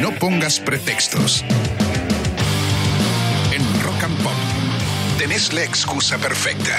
[0.00, 1.44] No pongas pretextos.
[3.52, 4.32] En Rock and Pop
[5.18, 6.72] tenés la excusa perfecta.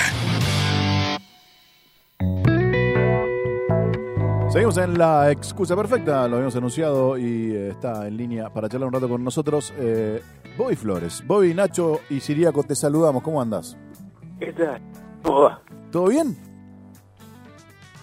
[4.49, 8.88] Seguimos en la excusa perfecta, lo habíamos anunciado y eh, está en línea para charlar
[8.88, 10.20] un rato con nosotros eh,
[10.58, 11.24] Bobby Flores.
[11.28, 13.78] Bobby, Nacho y Siriaco, te saludamos, ¿cómo andas?
[14.40, 14.82] ¿Qué tal?
[15.22, 15.62] ¿Cómo va?
[15.92, 16.36] ¿Todo bien?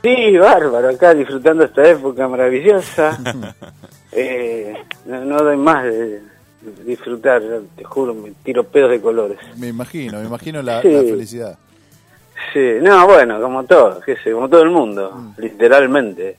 [0.01, 3.19] Sí, bárbaro, acá disfrutando esta época maravillosa.
[4.21, 6.23] eh, no, no doy más de
[6.85, 7.43] disfrutar,
[7.77, 9.39] te juro, me tiro pedos de colores.
[9.57, 10.91] Me imagino, me imagino la, Sí.
[10.91, 11.59] la felicidad.
[12.53, 16.37] Sí, no, bueno, como todo, qué sé, como todo el mundo, literalmente.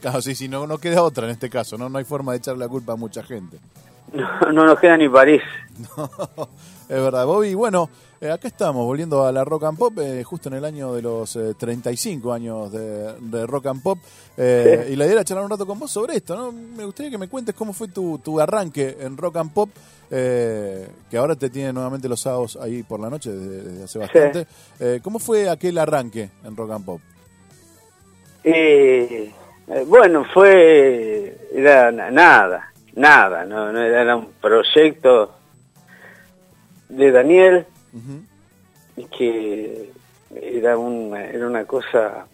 [0.00, 1.88] Claro, sí, sí, no, no queda otra en este caso, ¿no?
[1.88, 3.58] No hay forma de echarle la culpa a mucha gente.
[4.12, 5.40] No, no nos queda ni París.
[6.92, 7.54] Es verdad, Bobby.
[7.54, 7.88] Bueno,
[8.20, 11.00] eh, acá estamos, volviendo a la Rock and Pop, eh, justo en el año de
[11.00, 13.98] los eh, 35 años de, de Rock and Pop.
[14.36, 16.52] Eh, Y la idea era charlar un rato con vos sobre esto, ¿no?
[16.52, 19.70] Me gustaría que me cuentes cómo fue tu, tu arranque en Rock and Pop,
[20.10, 23.98] eh, que ahora te tiene nuevamente los sábados ahí por la noche desde, desde hace
[23.98, 24.46] bastante.
[24.78, 27.00] Eh, ¿Cómo fue aquel arranque en Rock and Pop?
[29.86, 35.30] Bueno, fue, era na- nada, nada, no, era un proyecto
[36.96, 39.06] de Daniel Ujú.
[39.16, 39.90] que
[40.34, 42.26] era una, era una cosa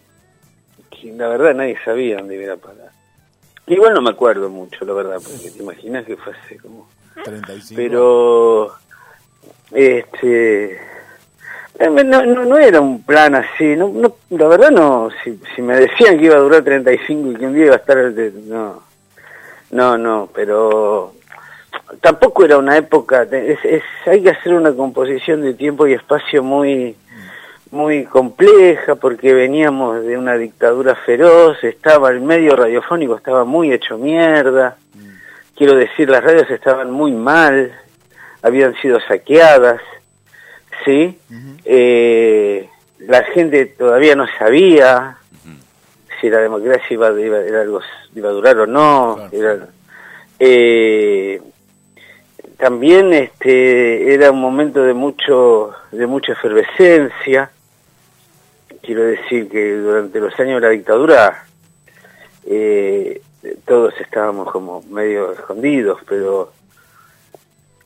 [0.89, 2.91] que la verdad nadie sabía dónde iba a parar.
[3.67, 6.87] Igual no me acuerdo mucho, la verdad, porque te imaginas que fue hace como...
[7.23, 7.73] 35.
[7.75, 8.71] Pero,
[9.71, 10.73] este...
[10.73, 15.61] eh, No, no, no era un plan así, no, no, la verdad no, si, si
[15.61, 17.97] me decían que iba a durar 35 y que un día iba a estar,
[18.45, 18.83] no,
[19.71, 21.13] no, no, pero
[22.01, 26.43] tampoco era una época, es, es, hay que hacer una composición de tiempo y espacio
[26.43, 26.95] muy,
[27.71, 33.97] muy compleja porque veníamos de una dictadura feroz, estaba el medio radiofónico, estaba muy hecho
[33.97, 34.77] mierda,
[35.55, 37.71] quiero decir, las radios estaban muy mal,
[38.41, 39.81] habían sido saqueadas,
[40.85, 41.17] ¿sí?
[41.65, 42.69] Eh,
[42.99, 45.17] la gente todavía no sabía
[46.19, 47.81] si la democracia iba, iba, era algo,
[48.15, 49.15] iba a durar o no.
[49.29, 49.53] Claro.
[49.55, 49.67] era-
[50.39, 51.41] eh,
[52.59, 57.51] también este era un momento de mucho de mucha efervescencia.
[58.81, 61.45] Quiero decir que durante los años de la dictadura
[62.45, 63.21] eh,
[63.65, 66.51] todos estábamos como medio escondidos pero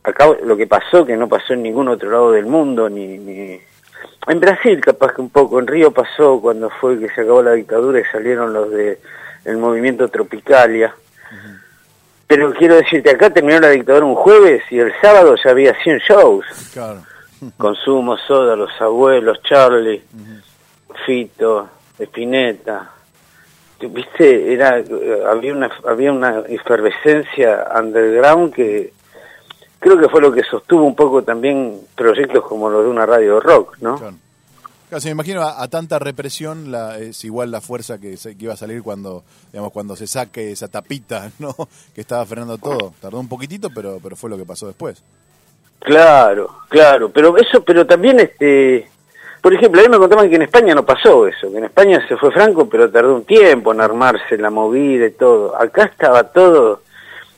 [0.03, 3.59] acá lo que pasó que no pasó en ningún otro lado del mundo ni, ni
[4.27, 7.53] en Brasil capaz que un poco en Río pasó cuando fue que se acabó la
[7.53, 8.99] dictadura y salieron los de
[9.45, 10.95] el movimiento Tropicalia
[12.27, 15.99] pero quiero decirte, acá terminó la dictadura un jueves y el sábado ya había 100
[15.99, 16.45] shows.
[16.73, 17.01] Claro.
[17.57, 20.01] Consumo, Soda, Los Abuelos, Charlie,
[21.05, 21.69] Fito,
[21.99, 22.89] Espineta.
[23.79, 28.93] Viste, era, eh, había una, había una efervescencia underground que
[29.77, 33.41] creo que fue lo que sostuvo un poco también proyectos como los de una radio
[33.41, 33.97] rock, ¿no?
[33.97, 34.15] Claro.
[34.99, 38.53] Sí, me imagino a, tanta represión la, es igual la fuerza que, se- que iba
[38.53, 41.55] a salir cuando digamos cuando se saque esa tapita no
[41.93, 45.01] que estaba frenando todo tardó un poquitito pero pero fue lo que pasó después
[45.79, 48.89] Claro, claro, pero eso, pero también este,
[49.41, 52.05] por ejemplo, a mí me contaban que en España no pasó eso, que en España
[52.07, 55.59] se fue Franco, pero tardó un tiempo en armarse la movida y todo.
[55.61, 56.83] Acá estaba todo,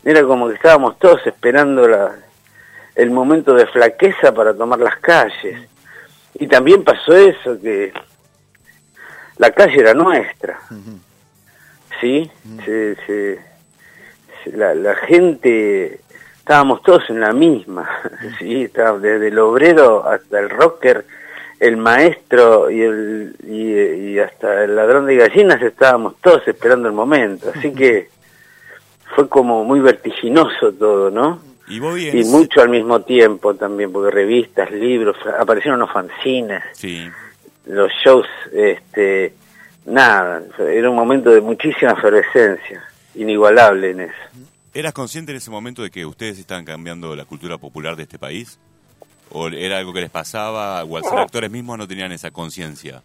[0.03, 1.87] era como que estábamos todos esperando
[2.93, 5.67] el momento de flaqueza para tomar las calles.
[6.35, 7.93] Y también pasó eso, que
[9.37, 10.59] la calle era nuestra,
[12.01, 12.29] ¿sí?
[12.65, 13.39] Se- se-
[14.43, 15.99] se- la, la gente
[16.37, 17.89] estábamos todos en la misma,
[18.39, 21.05] sí, estaba desde el obrero hasta el rocker,
[21.59, 26.93] el maestro y el y, y hasta el ladrón de gallinas estábamos todos esperando el
[26.93, 28.09] momento, así que
[29.15, 31.39] fue como muy vertiginoso todo, ¿no?
[31.67, 31.79] Y
[32.25, 37.09] mucho al mismo tiempo también, porque revistas, libros, aparecieron los fanzines, Sí.
[37.65, 39.33] los shows, este,
[39.85, 42.83] nada, era un momento de muchísima efervescencia,
[43.15, 44.13] inigualable en eso.
[44.73, 48.19] ¿Eras consciente en ese momento de que ustedes estaban cambiando la cultura popular de este
[48.19, 48.59] país?
[49.31, 50.83] ¿O era algo que les pasaba?
[50.83, 53.01] ¿O al ser actores mismos no tenían esa conciencia?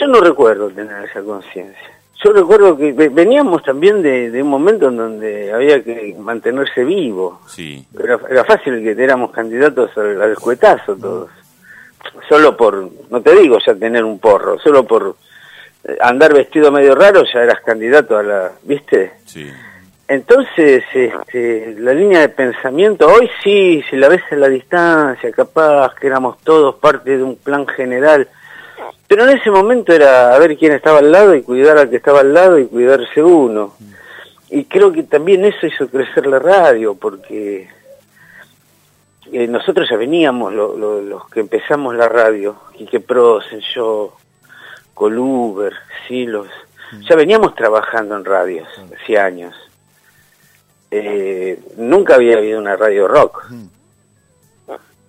[0.00, 1.95] Yo no recuerdo tener esa conciencia.
[2.24, 6.82] Yo recuerdo que ve- veníamos también de, de un momento en donde había que mantenerse
[6.84, 7.40] vivo.
[7.46, 7.86] Sí.
[8.02, 11.30] Era, era fácil que éramos candidatos al, al escuetazo todos.
[12.28, 15.16] Solo por, no te digo ya tener un porro, solo por
[15.84, 19.12] eh, andar vestido medio raro ya eras candidato a la, ¿viste?
[19.26, 19.50] Sí.
[20.08, 25.94] Entonces, este, la línea de pensamiento, hoy sí, si la ves a la distancia, capaz
[25.96, 28.28] que éramos todos parte de un plan general,
[29.08, 31.96] pero en ese momento era a ver quién estaba al lado y cuidar al que
[31.96, 33.74] estaba al lado y cuidarse uno.
[34.50, 37.68] y creo que también eso hizo crecer la radio, porque
[39.32, 44.16] eh, nosotros ya veníamos, lo- lo- los que empezamos la radio, Quique Prosen, yo,
[44.94, 45.72] Coluber,
[46.06, 46.46] sí, los,
[47.08, 48.68] ya veníamos trabajando en radios,
[49.02, 49.54] hacía años.
[50.92, 53.44] Eh, nunca había habido una radio rock.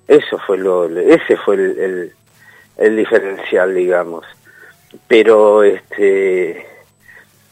[0.08, 2.14] Eso fue lo, ese fue el, el,
[2.78, 4.26] el diferencial, digamos.
[5.08, 6.66] Pero, este,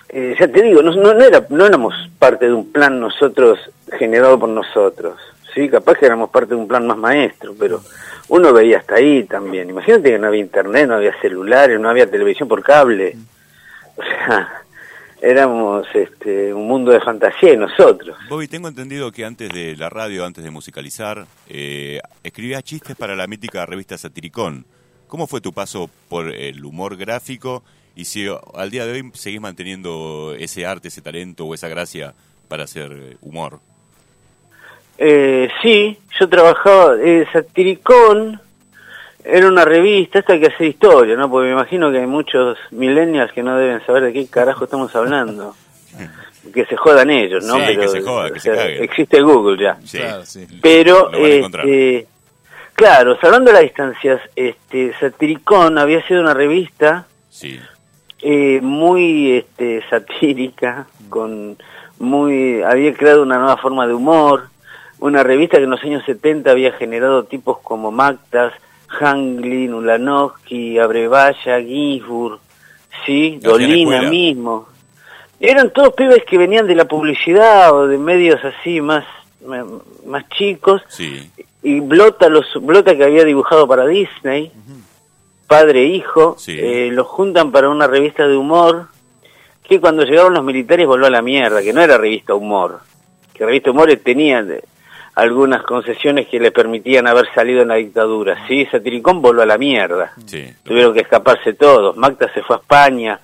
[0.09, 3.59] eh, ya te digo, no, no, no era, no éramos parte de un plan nosotros
[3.97, 5.19] generado por nosotros.
[5.53, 7.81] Sí, capaz que éramos parte de un plan más maestro, pero
[8.27, 9.69] uno veía hasta ahí también.
[9.69, 13.15] Imagínate que no había internet, no había celulares, no había televisión por cable.
[13.95, 14.63] O sea,
[15.21, 18.17] éramos este, un mundo de fantasía y nosotros.
[18.29, 23.15] Bobby, tengo entendido que antes de la radio, antes de musicalizar, eh, escribías chistes para
[23.15, 24.65] la mítica revista Satiricón.
[25.07, 27.63] ¿Cómo fue tu paso por el humor gráfico
[27.95, 32.13] y si al día de hoy seguís manteniendo ese arte, ese talento o esa gracia
[32.47, 33.59] para hacer eh, humor?
[34.97, 38.39] Eh, sí, yo trabajaba, eh, Satiricón
[39.23, 41.29] era una revista, esta que hace historia, ¿no?
[41.29, 44.95] Porque me imagino que hay muchos millennials que no deben saber de qué carajo estamos
[44.95, 45.55] hablando.
[46.53, 47.55] Que se jodan ellos, ¿no?
[47.55, 48.83] Sí, que se joda, que se caguen.
[48.83, 49.79] Existe Google ya.
[49.83, 50.45] Sí, Claro, sí.
[50.61, 51.67] Pero, lo van a encontrar.
[51.67, 52.07] este,
[52.75, 57.59] claro, salvando las distancias, este, Satiricón había sido una revista Sí,
[58.21, 61.57] eh, muy este, satírica, con
[61.99, 64.49] muy había creado una nueva forma de humor,
[64.99, 68.53] una revista que en los años 70 había generado tipos como Mactas,
[68.87, 72.39] Hanglin, Ulanowski, Abrevaya, Gisburg,
[73.05, 74.67] sí, Dolina mismo.
[75.39, 79.03] Eran todos pibes que venían de la publicidad o de medios así más
[79.45, 79.65] más-
[80.05, 80.81] más chicos.
[80.87, 81.29] Sí,
[81.65, 84.51] y Blota los Blota que había dibujado para Disney
[85.47, 86.57] padre e hijo Sí.
[86.59, 88.87] eh, los juntan para una revista de humor
[89.63, 92.79] que cuando llegaron los militares volvió a la mierda que no era revista humor
[93.33, 94.63] que revista humor tenía de-
[95.15, 98.45] algunas concesiones que le permitían haber salido en la dictadura.
[98.49, 100.11] Sí Satiricón volvió a la mierda.
[100.25, 100.43] Sí.
[100.63, 101.95] tuvieron que escaparse todos.
[101.95, 103.17] Magda se fue a España.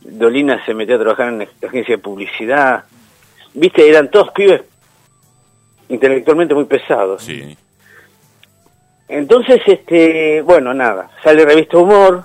[0.00, 2.84] Dolina se metió a trabajar en la agencia de publicidad.
[3.52, 4.62] Viste eran todos pibes
[5.88, 7.22] intelectualmente muy pesados.
[7.22, 7.56] Sí,
[9.08, 12.24] entonces, este, bueno, nada, sale revista Humor,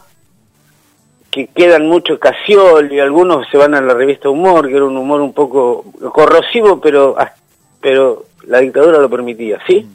[1.30, 4.98] que quedan muchos Casiol y algunos se van a la revista Humor, que era un
[4.98, 7.34] humor un poco corrosivo, pero, ah,
[7.81, 9.88] pero la dictadura lo permitía, ¿sí?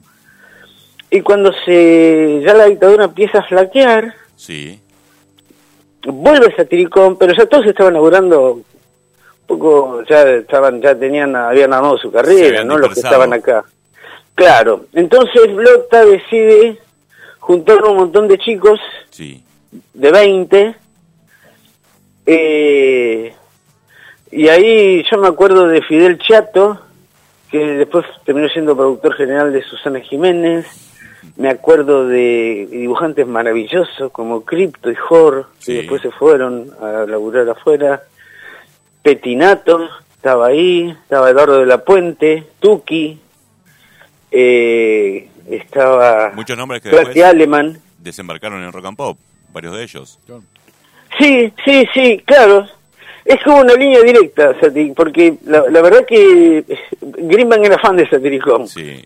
[1.10, 4.81] Y cuando se ya la dictadura empieza a flaquear, sí,
[6.06, 8.64] vuelve Satiricón, pero ya todos estaban laburando un
[9.46, 12.78] poco, ya estaban, ya tenían, habían armado su carrera, ¿no?
[12.78, 13.64] Los que estaban acá.
[14.34, 16.78] Claro, entonces Blota decide
[17.38, 19.42] juntar un montón de chicos sí.
[19.92, 20.75] de 20,
[22.26, 23.34] eh,
[24.31, 26.81] y ahí yo me acuerdo de Fidel Chato,
[27.50, 30.66] que después terminó siendo productor general de Susana Jiménez,
[31.36, 35.72] me acuerdo de dibujantes maravillosos como Crypto y Jor, Sí.
[35.72, 38.02] que después se fueron a laburar afuera,
[39.02, 43.20] Petinato estaba ahí, estaba Eduardo de la Puente, Tuki,
[44.36, 49.16] eh, estaba Muchos nombres que después Aleman, desembarcaron en Rock and Pop,
[49.52, 50.19] varios de ellos.
[51.19, 52.66] Sí, sí, sí, claro.
[53.25, 54.54] Es como una línea directa,
[54.96, 58.67] porque la, la verdad que eh, Greenbank era fan de Satiricón.
[58.67, 59.03] Sí,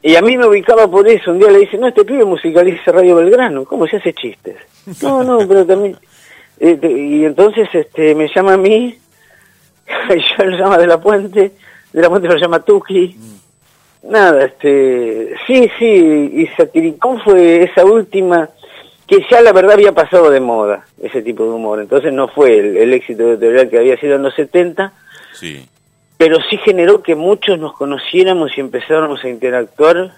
[0.00, 1.32] Y a mí me ubicaba por eso.
[1.32, 3.64] Un día le dice, no, este pibe musicaliza Radio Belgrano.
[3.64, 4.56] ¿Cómo se hace chistes?
[5.02, 5.96] No, no, pero también...
[6.60, 8.96] eh, y entonces este me llama a mí,
[10.10, 11.52] y yo lo llama de la puente,
[11.92, 13.16] de la puente lo llama Tuki.
[14.02, 15.34] Nada, este...
[15.46, 18.48] Sí, sí, y Satiricón fue esa última
[19.06, 21.80] que ya la verdad había pasado de moda, ese tipo de humor.
[21.80, 24.92] Entonces no fue el, el éxito editorial que había sido en los 70,
[25.32, 25.66] sí,
[26.18, 30.12] pero sí generó que muchos nos conociéramos y empezáramos a interactuar,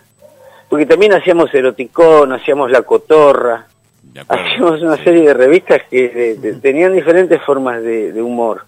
[0.69, 3.67] porque también hacíamos eroticón, hacíamos la cotorra,
[4.29, 5.05] hacíamos una Sí.
[5.05, 8.63] serie de revistas que de- de- tenían diferentes formas de, de humor.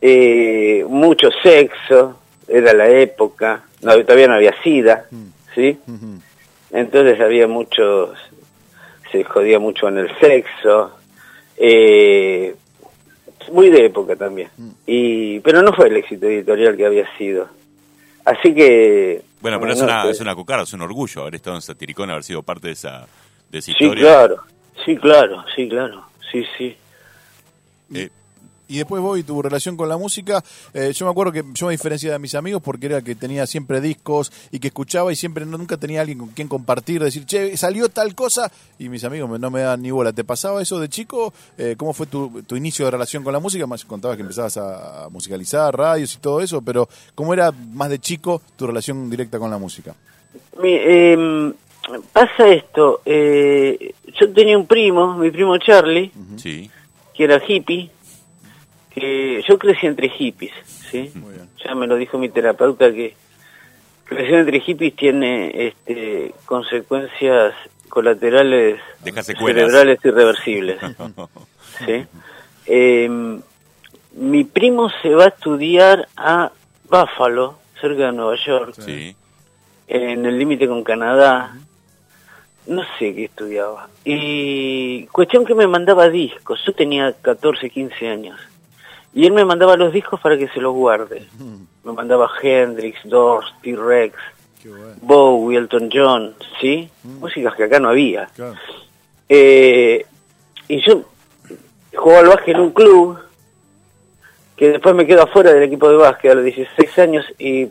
[0.00, 2.18] Eh, mucho sexo,
[2.48, 5.06] era la época, no, todavía no había sida,
[5.54, 5.78] ¿sí?
[5.86, 6.20] Ujú.
[6.70, 8.18] Entonces había muchos,
[9.10, 10.92] se jodía mucho en el sexo,
[11.56, 12.54] eh,
[13.52, 14.50] muy de época también.
[14.86, 17.48] Y, pero no fue el éxito editorial que había sido.
[18.24, 19.22] Así que...
[19.40, 20.10] Bueno, pero es no una, sé.
[20.10, 23.06] es una cucara, es un orgullo haber estado en Satiricón, haber sido parte de esa,
[23.50, 24.02] de esa Sí, historia.
[24.02, 24.36] claro,
[24.84, 26.76] sí, claro, sí, claro, sí, sí.
[27.94, 28.10] Eh,
[28.68, 30.44] Y después vos y tu relación con la música,
[30.74, 33.46] eh, yo me acuerdo que yo me diferenciaba de mis amigos porque era que tenía
[33.46, 37.56] siempre discos y que escuchaba y siempre nunca tenía alguien con quien compartir, decir, che,
[37.56, 40.12] salió tal cosa y mis amigos me- no me dan ni bola.
[40.12, 41.32] ¿Te pasaba eso de chico?
[41.56, 43.66] Eh, ¿Cómo fue tu, tu inicio de relación con la música?
[43.66, 47.98] Más contabas que empezabas a, musicalizar, radios y todo eso, pero ¿cómo era más de
[47.98, 49.94] chico tu relación directa con la música?
[50.62, 51.54] Mi- em,
[52.12, 56.70] pasa esto, eh, yo tenía un primo, mi primo Charlie, Sí.
[57.14, 57.90] que era hippie,
[58.98, 60.52] que yo crecí entre hippies,
[60.90, 61.10] ¿sí?
[61.14, 61.48] Muy bien.
[61.64, 63.14] Ya me lo dijo mi terapeuta que
[64.04, 67.54] crecer entre hippies tiene este, consecuencias
[67.88, 70.78] colaterales cerebrales irreversibles.
[71.86, 72.04] ¿sí?
[72.66, 73.38] Eh,
[74.12, 76.50] mi primo se va a estudiar a
[76.90, 79.14] Buffalo, cerca de Nueva York, Sí.
[79.86, 81.56] en el límite con Canadá.
[82.66, 83.88] No sé qué estudiaba.
[84.04, 86.60] Y cuestión que me mandaba discos.
[86.66, 88.38] Yo tenía 14, 15 años.
[89.18, 91.26] Y él me mandaba los discos para que se los guarde.
[91.82, 94.14] Me mandaba Hendrix, Doors, T-Rex,
[94.64, 94.94] bueno.
[95.02, 96.88] Bowie, Elton John, ¿sí?
[97.02, 98.26] Músicas que acá no había.
[98.26, 98.54] Claro.
[99.28, 100.06] Eh,
[100.68, 101.02] y yo
[101.96, 103.18] jugaba al básquet en un club
[104.54, 107.66] que después me quedo afuera del equipo de básquet a los 16 años y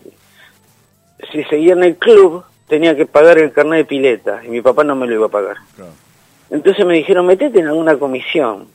[1.31, 4.83] si seguía en el club tenía que pagar el carnet de pileta y mi papá
[4.83, 5.55] no me lo iba a pagar.
[5.77, 5.93] Claro.
[6.49, 8.67] Entonces me dijeron, metete en alguna comisión.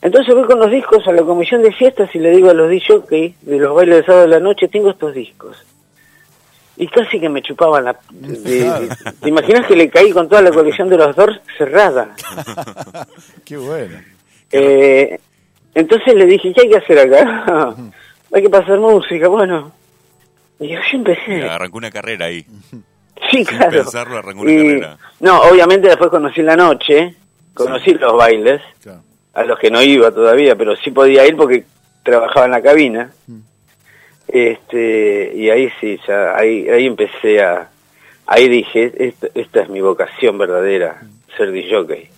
[0.00, 2.70] Entonces voy con los discos a la comisión de fiestas y le digo a los
[2.70, 5.56] DJ de los bailes de sábado de la noche, tengo estos discos.
[6.76, 7.98] Y casi que me chupaban la...
[8.10, 8.88] de- de-
[9.20, 12.14] ¿Te imaginas que le caí con toda la colección de los Doors cerrada?
[13.44, 13.98] Qué bueno.
[14.52, 15.18] Eh,
[15.74, 17.74] entonces le dije, ¿qué hay que hacer acá?
[18.32, 19.72] hay que pasar música, bueno.
[20.60, 21.42] Y yo empecé.
[21.42, 22.44] Arrancó una carrera ahí.
[23.30, 23.70] Sí, Sin claro.
[23.82, 24.98] pensarlo, arrancó una Y- carrera.
[25.18, 27.16] No, obviamente después conocí la noche,
[27.54, 29.00] conocí los bailes, Claro.
[29.38, 31.64] A los que no iba todavía, pero sí podía ir porque
[32.02, 33.12] trabajaba en la cabina.
[34.26, 37.68] Este, y ahí sí, ya, ahí, ahí empecé a,
[38.26, 41.02] ahí dije, esta, esta es mi vocación verdadera,
[41.36, 42.10] ser DJ.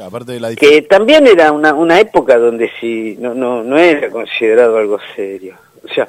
[0.00, 4.10] Aparte de la Que también era una, una época donde si no, no, no era
[4.10, 5.54] considerado algo serio.
[5.84, 6.08] O sea,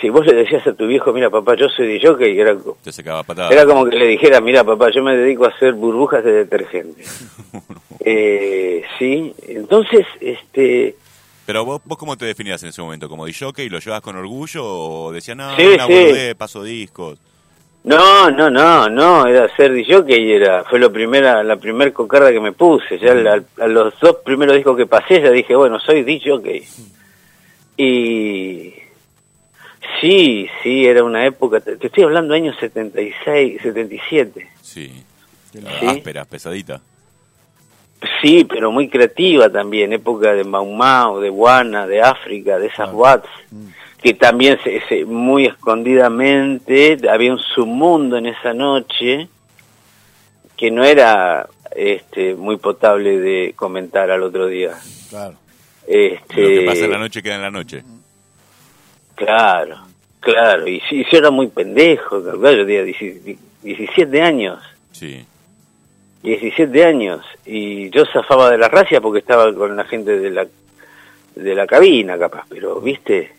[0.00, 3.22] si, vos le decías a tu viejo, mira papá, yo soy DJ, era, Te sacaba
[3.22, 3.50] patada.
[3.52, 7.04] era como que le dijera, mira papá, yo me dedico a hacer burbujas de detergente.
[8.00, 10.96] eh, sí, entonces, este,
[11.46, 14.16] Pero vos, vos cómo te definías en ese momento, como DJ y lo llevas con
[14.16, 15.92] orgullo o decías, no, Sí, una sí.
[15.92, 17.18] boludez, paso discos.
[17.84, 20.02] no, no, no, no, era ser DJ
[20.34, 24.16] era, fue lo primera, la primer cocarda que me puse, ya la- a los dos
[24.24, 26.64] primeros discos que pasé ya dije, bueno, soy DJ.
[27.78, 28.72] Y
[30.00, 34.48] sí, sí, era una época, te, te estoy hablando de años 76, 77.
[34.62, 35.02] Sí.
[35.52, 35.86] Sí.
[35.86, 36.80] Ásperas, pesadita.
[38.20, 42.92] Sí, pero muy creativa también, época de Mau Mau, de Guana, de África, de esas
[42.92, 43.28] Watts,
[44.02, 49.28] que también se, se- muy escondidamente había un submundo en esa noche
[50.56, 54.72] que no era este muy potable de comentar al otro día.
[55.10, 55.34] Claro.
[55.86, 57.82] Este, Lo que pasa en la noche queda en la noche.
[59.16, 59.78] Claro,
[60.20, 62.84] claro, y sí, yo era muy pendejo, claro, yo tenía
[63.62, 64.62] 17 años.
[64.92, 65.24] Sí.
[66.22, 70.46] 17 años y yo zafaba de la racia porque estaba con la gente de la
[71.36, 73.32] de la cabina capaz, pero viste,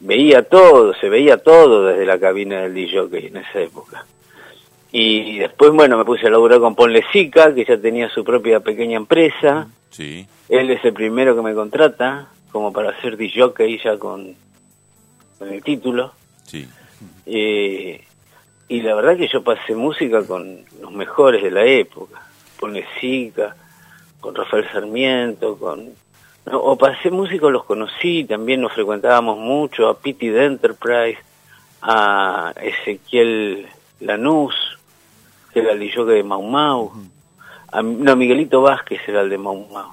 [0.00, 4.04] veía todo, se veía todo desde la cabina del DJ en esa época.
[4.90, 8.60] Y después, bueno, me puse a laburar con Paul Lezica, que ya tenía su propia
[8.60, 9.68] pequeña empresa.
[9.90, 10.26] Sí.
[10.48, 13.52] Él es el primero que me contrata como para ser DJ
[13.84, 14.34] ya con,
[15.38, 16.12] con el título.
[16.44, 16.68] Sí.
[17.26, 18.04] Eh,
[18.68, 22.22] y la verdad que yo pasé música con los mejores de la época,
[22.58, 23.56] con Lezica,
[24.20, 25.94] con Rafael Sarmiento, con...
[26.46, 31.18] no, o pasé música, los conocí, también nos frecuentábamos mucho, a Pity de Enterprise,
[31.80, 33.66] a Ezequiel
[34.00, 34.54] Lanús,
[35.52, 36.92] que era el de Mau Mau,
[37.72, 39.92] a, no, Miguelito Vázquez era el de Mau Mau,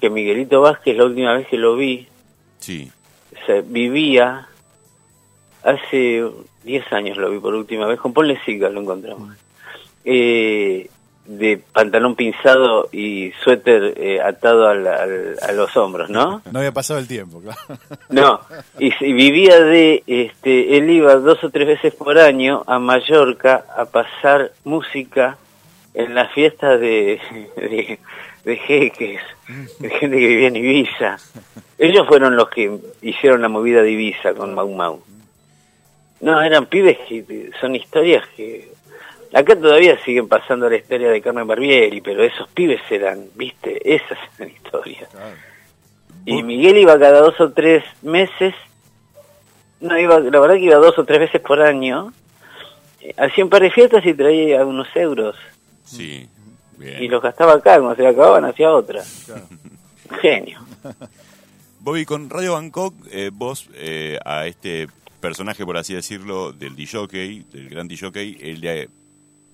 [0.00, 2.08] que Miguelito Vázquez la última vez que lo vi,
[2.62, 2.92] Sí.
[3.46, 4.46] Se vivía
[5.62, 6.24] hace
[6.64, 9.34] 10 años lo vi por última vez con Paul Lezica lo encontramos
[10.04, 10.88] eh,
[11.24, 16.72] de pantalón pinzado y suéter eh, atado al- al- a los hombros no No había
[16.72, 17.60] pasado el tiempo, claro.
[18.10, 18.40] no
[18.80, 23.84] y, vivía de este él iba dos o tres veces por año a Mallorca a
[23.84, 25.38] pasar música
[25.94, 27.20] en las fiestas de,
[27.56, 27.98] de,
[28.44, 29.20] de jeques,
[29.78, 31.16] de gente que vivía en Ibiza.
[31.78, 35.02] Ellos fueron los que hicieron la movida de Ibiza con Mau Mau.
[36.20, 38.72] No, eran pibes que son historias que
[39.34, 44.18] Acá todavía siguen pasando la historia de Carmen Barbieri, pero esos pibes eran, viste, esas
[44.38, 45.08] eran historias.
[46.26, 48.54] Y Miguel iba cada dos o tres meses,
[49.80, 52.12] no iba, la verdad que iba dos o tres veces por año,
[53.00, 55.34] eh, hacía un par de fiestas y traía unos euros.
[55.84, 56.28] Sí,
[56.82, 57.02] bien.
[57.02, 59.02] Y los gastaba acá, cuando se le acababan hacía otra.
[60.20, 60.60] Genio.
[61.80, 64.88] Bobby, con Radio Bangkok, eh, vos eh, a este
[65.20, 68.88] personaje, por así decirlo, del DJ, del gran DJ, el de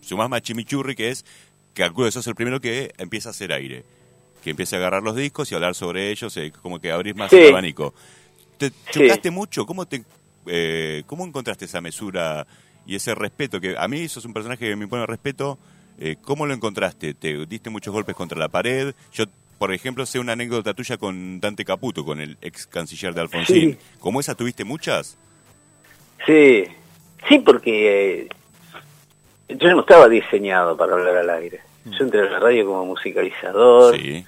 [0.01, 1.25] sumás más chimichurri, que es,
[1.75, 3.85] que calculo que sos el primero que empieza a hacer aire.
[4.43, 7.31] Que empieza a agarrar los discos y hablar sobre ellos, eh, como que abrís más
[7.31, 7.37] Sí.
[7.37, 7.95] el abanico.
[8.59, 8.75] ¿Te Sí.
[8.91, 9.65] chocaste mucho?
[9.67, 10.05] ¿Cómo, te,
[10.47, 12.47] eh, ¿Cómo encontraste esa mesura
[12.87, 13.61] y ese respeto?
[13.61, 15.59] Que a mí sos un personaje que me impone respeto.
[15.99, 17.15] Eh, ¿Cómo lo encontraste?
[17.15, 18.95] ¿Te diste muchos golpes contra la pared?
[19.13, 19.25] Yo,
[19.59, 23.73] por ejemplo, sé una anécdota tuya con Dante Caputo, con el ex canciller de Alfonsín.
[23.73, 23.79] Sí.
[23.99, 25.19] ¿Cómo esa tuviste muchas?
[26.25, 26.65] Sí,
[27.29, 28.29] sí, porque eh,
[29.49, 31.61] yo no estaba diseñado para hablar al aire.
[31.87, 34.25] Yo entré a la radio como musicalizador, Sí,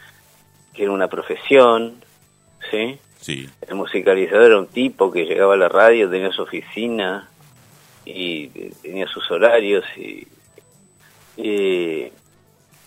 [0.73, 1.97] que era una profesión,
[2.71, 2.99] ¿sí?
[3.21, 3.49] sí.
[3.69, 7.29] El musicalizador era un tipo que llegaba a la radio, tenía su oficina
[8.05, 8.49] y
[8.83, 10.27] tenía sus horarios y...
[11.43, 12.13] y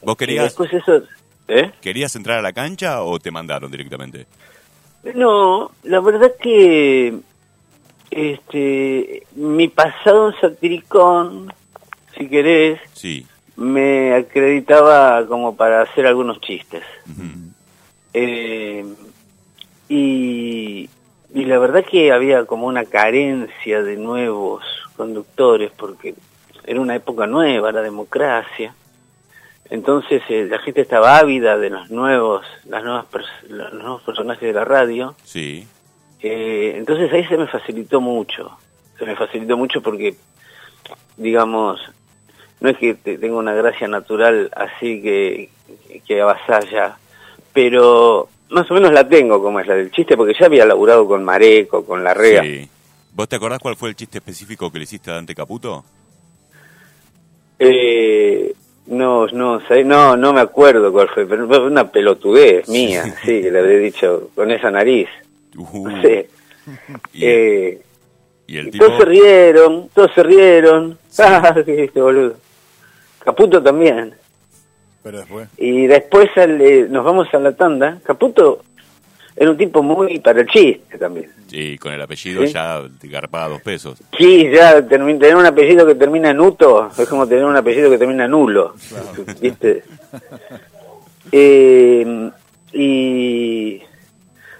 [0.01, 1.03] ¿Vos y querías, después eso...
[1.47, 1.71] ¿Eh?
[1.81, 4.25] querías entrar a la cancha o te mandaron directamente?
[5.15, 7.13] No, la verdad que
[8.11, 11.53] este mi pasado en Satiricón,
[12.17, 13.25] si querés, Sí.
[13.57, 16.83] me acreditaba como para hacer algunos chistes.
[18.13, 18.85] Eh,
[19.89, 20.89] y,
[21.33, 24.63] y la verdad que había como una carencia de nuevos
[24.95, 26.15] conductores porque
[26.65, 28.73] era una época nueva, la democracia.
[29.69, 33.05] Entonces eh, la gente estaba ávida de los nuevos, las nuevas
[33.49, 35.15] los nuevos personajes de la radio.
[35.23, 35.67] Sí.
[36.21, 38.57] Eh, entonces ahí se me facilitó mucho.
[38.99, 40.15] Se me facilitó mucho porque,
[41.17, 41.79] digamos,
[42.59, 45.49] no es que te- tenga una gracia natural así que,
[46.05, 46.97] que avasalla,
[47.51, 51.07] pero más o menos la tengo como es la del chiste, porque ya había laburado
[51.07, 52.43] con Mareco, con Larrea.
[52.43, 52.69] sí.
[53.15, 55.83] ¿Vos te acordás cuál fue el chiste específico que le hiciste a Dante Caputo?
[57.59, 58.53] Eh,
[58.87, 63.51] no, no, no, no me acuerdo cuál fue, pero fue una pelotudez mía, sí, que
[63.51, 65.07] le habré dicho con esa nariz.
[65.57, 66.29] Uh, No sé.
[67.13, 67.81] y, Eh,
[68.47, 68.85] y el Y tipo...
[68.85, 70.97] todos se rieron, todos se rieron.
[71.19, 72.35] Ah, qué este boludo.
[73.23, 74.13] Caputo también.
[75.03, 75.47] Pero después.
[75.57, 77.99] Y después al, eh, nos vamos a la tanda.
[78.03, 78.63] Caputo
[79.35, 81.31] era un tipo muy para el chiste también.
[81.47, 82.53] Sí, con el apellido Sí.
[82.53, 83.99] ya garpaba dos pesos.
[84.17, 87.97] Sí, ya tener un apellido que termina en uto es como tener un apellido que
[87.97, 88.73] termina en nulo.
[89.41, 89.83] ¿Viste?
[91.31, 92.29] Eh,
[92.73, 93.81] y.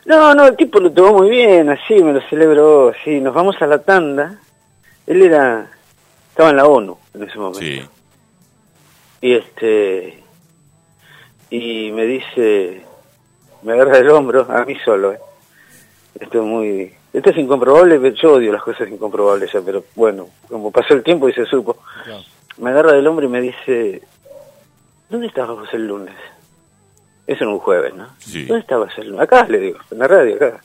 [0.06, 2.94] No, no, el tipo lo tomó muy bien, así me lo celebró.
[3.04, 4.40] Sí, nos vamos a la tanda.
[5.06, 5.70] Él era.
[6.30, 7.60] Estaba en la ONU en ese momento.
[7.60, 7.82] Sí.
[9.22, 10.18] Y este.
[11.52, 12.82] Y me dice.
[13.64, 15.20] Me agarra el hombro, a mí solo, ¿eh?
[16.20, 16.94] Esto es muy.
[17.12, 21.04] Esto es incomprobable, pero yo odio las cosas incomprobables ya, pero bueno, como pasó el
[21.04, 21.78] tiempo y se supo.
[22.04, 22.22] Claro.
[22.58, 24.02] Me agarra del hombro y me dice:
[25.10, 26.16] ¿Dónde estabas vos el lunes?
[27.26, 28.08] Eso era un jueves, ¿no?
[28.20, 28.46] Sí.
[28.46, 29.22] ¿Dónde estabas el lunes?
[29.22, 30.62] Acá, le digo, en la radio, acá,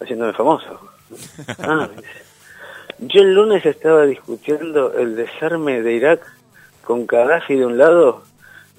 [0.00, 0.80] haciéndome famoso.
[1.58, 2.26] ah, me dice.
[2.98, 6.20] Yo el lunes estaba discutiendo el desarme de Irak
[6.82, 8.22] con Gaddafi de un lado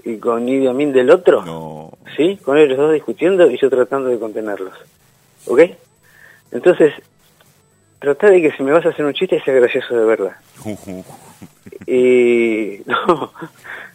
[0.03, 1.43] y con Idi Amin del otro.
[1.43, 1.91] No.
[2.15, 2.37] ¿Sí?
[2.43, 4.73] Con ellos dos discutiendo y yo tratando de contenerlos.
[5.45, 5.61] ¿Ok?
[6.51, 6.93] Entonces,
[7.99, 10.35] trata de que si me vas a hacer un chiste sea gracioso de verdad.
[11.85, 13.31] Y no.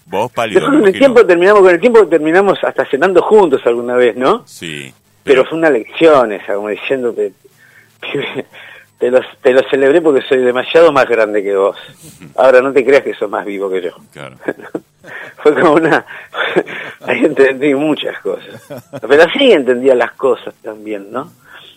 [0.06, 4.16] Vos pálido, con el tiempo terminamos, con el tiempo terminamos hasta cenando juntos alguna vez,
[4.16, 4.42] ¿no?
[4.46, 4.92] Sí.
[5.22, 7.32] Pero fue una lección esa, como diciéndote,
[8.00, 8.46] pibe,
[8.98, 11.76] te lo, te lo celebré porque soy demasiado más grande que vos.
[12.36, 13.92] Ahora no te creas que sos más vivo que yo.
[14.12, 14.36] Claro.
[15.42, 16.04] Fue como una...
[17.00, 18.62] Ahí entendí muchas cosas.
[19.00, 21.30] Pero así entendía las cosas también, ¿no?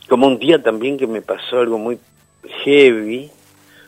[0.07, 1.97] Como un día también que me pasó algo muy
[2.63, 3.31] heavy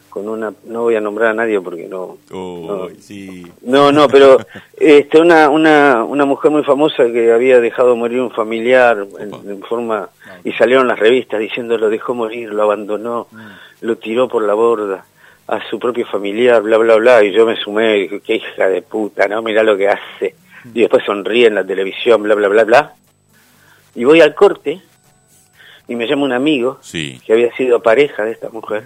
[0.09, 0.51] con una...
[0.65, 2.17] No voy a nombrar a nadie porque no...
[2.31, 3.45] Oh, sí.
[3.61, 4.39] No, no, pero
[4.75, 9.61] este, una, una, una mujer muy famosa que había dejado morir un familiar en, en
[9.61, 10.09] forma
[10.43, 13.27] y salieron las revistas diciendo lo dejó morir, lo abandonó,
[13.81, 15.05] lo tiró por la borda
[15.47, 18.67] a su propio familiar, bla, bla, bla, y yo me sumé y dije, qué hija
[18.67, 19.41] de puta, ¿no?
[19.41, 20.35] Mirá lo que hace.
[20.73, 22.93] Y después sonríe en la televisión, bla, bla, bla, bla.
[23.95, 24.81] Y voy al corte
[25.87, 27.21] y me llama un amigo Sí.
[27.25, 28.83] que había sido pareja de esta mujer,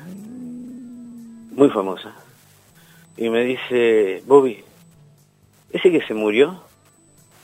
[1.51, 2.13] muy famosa,
[3.17, 4.63] y me dice, Bobby,
[5.71, 6.63] ese que se murió,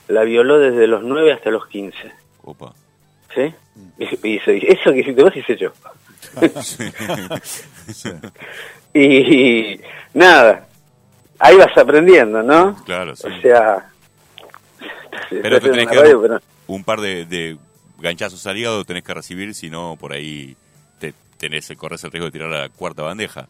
[0.08, 1.96] la violó desde los 9 hasta los 15,
[2.44, 2.72] Opa.
[3.34, 3.52] ¿sí?
[3.98, 5.72] Y, y soy- eso que hiciste vos hice yo.
[8.94, 9.80] Y
[10.14, 10.66] nada,
[11.38, 12.74] ahí vas aprendiendo, ¿no?
[12.84, 13.28] Claro, sí.
[13.28, 13.90] O sea,
[15.30, 17.56] Pero te en tenés que radio, dar pero- un par de, de
[17.98, 20.56] ganchazos al hígado tenés que recibir, si no, por ahí
[20.98, 23.46] te tenés, corres el riesgo de tirar a la cuarta bandeja.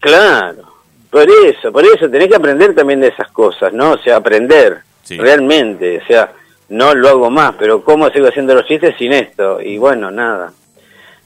[0.00, 0.72] Claro,
[1.10, 3.92] por eso, por eso tenés que aprender también de esas cosas, ¿no?
[3.92, 5.18] O sea, aprender, Sí.
[5.18, 6.32] realmente, o sea,
[6.68, 9.60] no lo hago más, pero ¿cómo sigo haciendo los chistes sin esto?
[9.60, 10.52] Y bueno, nada.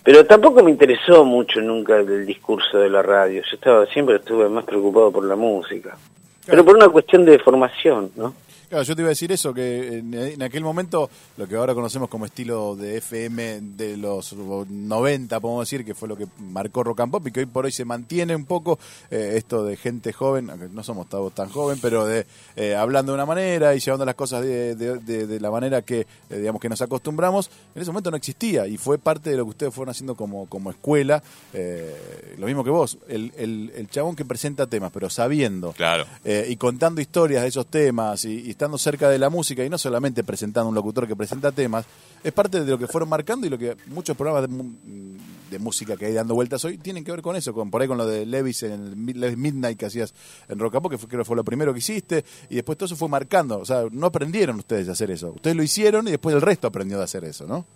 [0.06, 4.48] Pero tampoco me interesó mucho nunca el discurso de la radio, yo estaba siempre estuve
[4.48, 5.98] más preocupado por la música.
[6.46, 8.32] Pero por una cuestión de formación, ¿no?
[8.68, 12.08] Claro, yo te iba a decir eso, que en, aquel momento, lo que ahora conocemos
[12.08, 17.00] como estilo de FM de los 90, podemos decir, que fue lo que marcó Rock
[17.00, 18.78] and Pop y que hoy por hoy se mantiene un poco
[19.10, 22.26] eh, esto de gente joven, aunque no somos tan, tan joven, pero de
[22.56, 25.82] eh, hablando de una manera y llevando las cosas de, de- de- de la manera
[25.82, 26.06] que, eh,
[26.38, 29.50] digamos, que nos acostumbramos, en ese momento no existía y fue parte de lo que
[29.50, 34.16] ustedes fueron haciendo como, como escuela, eh, lo mismo que vos, el, el, el chabón
[34.16, 36.04] que presenta temas, pero sabiendo Claro.
[36.24, 39.68] eh, y contando historias de esos temas y, y estando cerca de la música y
[39.68, 41.84] no solamente presentando un locutor que presenta temas,
[42.24, 45.18] es parte de lo que fueron marcando y lo que muchos programas de,
[45.50, 47.88] de música que hay dando vueltas hoy tienen que ver con eso, con por ahí
[47.88, 50.14] con lo de Levis en Levis Midnight que hacías
[50.48, 52.78] en Rock and Pop, que fue, creo que fue lo primero que hiciste, y después
[52.78, 56.08] todo eso fue marcando, o sea, no aprendieron ustedes a hacer eso, ustedes lo hicieron
[56.08, 57.66] y después el resto aprendió de hacer eso, ¿no?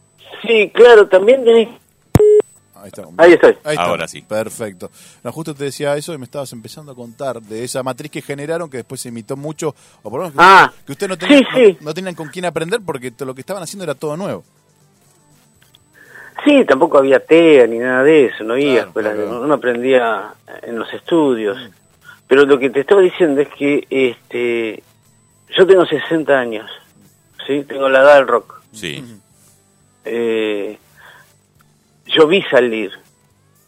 [0.47, 1.45] Sí, claro, también.
[2.81, 3.03] Ahí está.
[3.19, 3.51] Ahí estoy.
[3.65, 3.83] está.
[3.83, 4.23] Ahora sí.
[4.23, 4.91] Perfecto.
[5.23, 8.23] No, justo te decía eso y me estabas empezando a contar de esa matriz que
[8.23, 11.19] generaron que después se imitó mucho, o por lo menos que, Ah, que ustedes no
[11.19, 11.77] tenían, sí, sí.
[11.81, 14.43] No, no tenían con quién aprender porque to- lo que estaban haciendo era todo nuevo.
[16.45, 19.43] Sí, tampoco había TEA ni nada de eso, no había Claro, escuelas, claro.
[19.43, 21.59] uno aprendía en los estudios.
[22.27, 24.83] Pero lo que te estaba diciendo es que este
[25.57, 26.71] yo tengo 60 años,
[27.47, 27.65] ¿sí?
[27.69, 28.63] Tengo la edad del rock.
[28.73, 29.05] Sí.
[30.05, 30.79] Eh,
[32.15, 32.93] yo vi salir,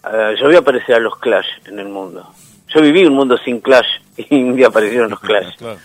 [0.02, 2.28] ah, yo vi aparecer a los Clash en el mundo.
[2.68, 5.56] Yo viví un mundo sin Clash y un día aparecieron los Clash.
[5.58, 5.78] Claro.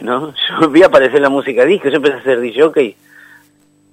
[0.00, 0.34] ¿no?
[0.60, 2.96] Yo vi aparecer la música disco, yo empecé a ser DJ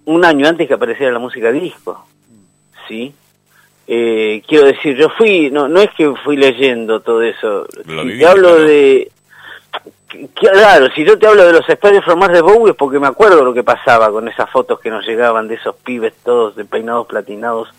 [0.05, 2.05] un año antes que apareciera la música disco,
[2.87, 3.13] ¿sí?
[3.87, 8.07] Eh, quiero decir, yo fui, no, no es que fui leyendo todo eso, Lo si
[8.07, 8.63] viví, te hablo claro.
[8.63, 9.11] de,
[10.33, 13.43] claro, si yo te hablo de los espacios formados de Bowie es porque me acuerdo
[13.43, 17.07] lo que pasaba con esas fotos que nos llegaban de esos pibes todos de peinados
[17.07, 17.69] platinados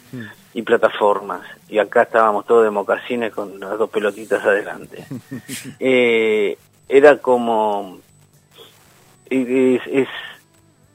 [0.54, 5.04] y plataformas, y acá estábamos todos de mocasines con las dos pelotitas adelante.
[5.80, 6.56] Eh,
[6.88, 7.98] era como
[9.30, 10.08] es, es-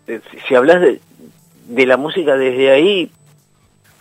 [0.07, 0.99] es- si hablas de,
[1.67, 3.11] de la música desde ahí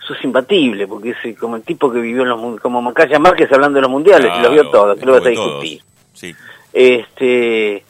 [0.05, 3.49] sos imbatible porque es eh, como el tipo que vivió en los como Macaya Márquez
[3.53, 5.81] hablando de los mundiales y los vio Claro, todos que lo vas a discutir
[6.13, 6.35] Sí.
[6.73, 7.83] Este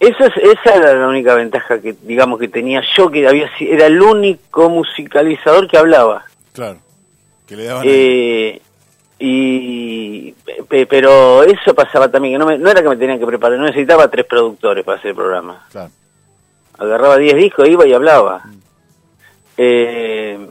[0.00, 3.86] esa es, esa era la única ventaja que digamos que tenía yo que había era
[3.86, 6.78] el único musicalizador que hablaba Claro.
[7.46, 8.60] Que le daban eh,
[9.18, 10.32] y
[10.68, 13.58] pe- pero eso pasaba también que no, me- no era que me tenían que preparar
[13.58, 15.90] no necesitaba tres productores para hacer el programa Claro.
[16.78, 18.42] agarraba 10 discos, iba y hablaba.
[19.56, 20.48] Eh,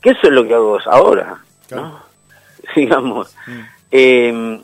[0.00, 1.82] que eso es lo que hago ahora, Claro.
[1.88, 2.00] ¿no?
[2.76, 3.34] Digamos.
[3.90, 4.60] Eh,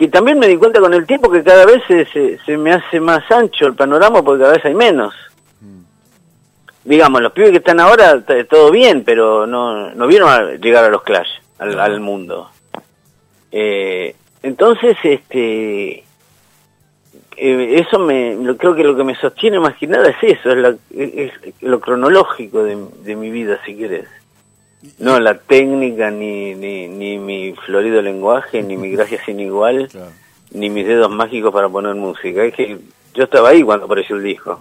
[0.00, 2.72] que también me di cuenta con el tiempo que cada vez se, se, se me
[2.72, 5.14] hace más ancho el panorama porque cada vez hay menos.
[6.82, 10.88] Digamos, los pibes que están ahora, todo bien, pero no, no vieron a llegar a
[10.88, 12.50] los Clash, al, al mundo.
[13.52, 16.02] Eh, entonces, este
[17.36, 20.50] eh, eso me lo- creo que lo que me sostiene más que nada es eso
[20.50, 24.08] es, la- es- es lo cronológico de, de mi vida si querés
[24.98, 30.10] no la técnica ni, ni, ni mi florido lenguaje ni mi gracia sin igual Claro.
[30.52, 32.78] ni mis dedos mágicos para poner música es que
[33.14, 34.60] yo estaba ahí cuando apareció el disco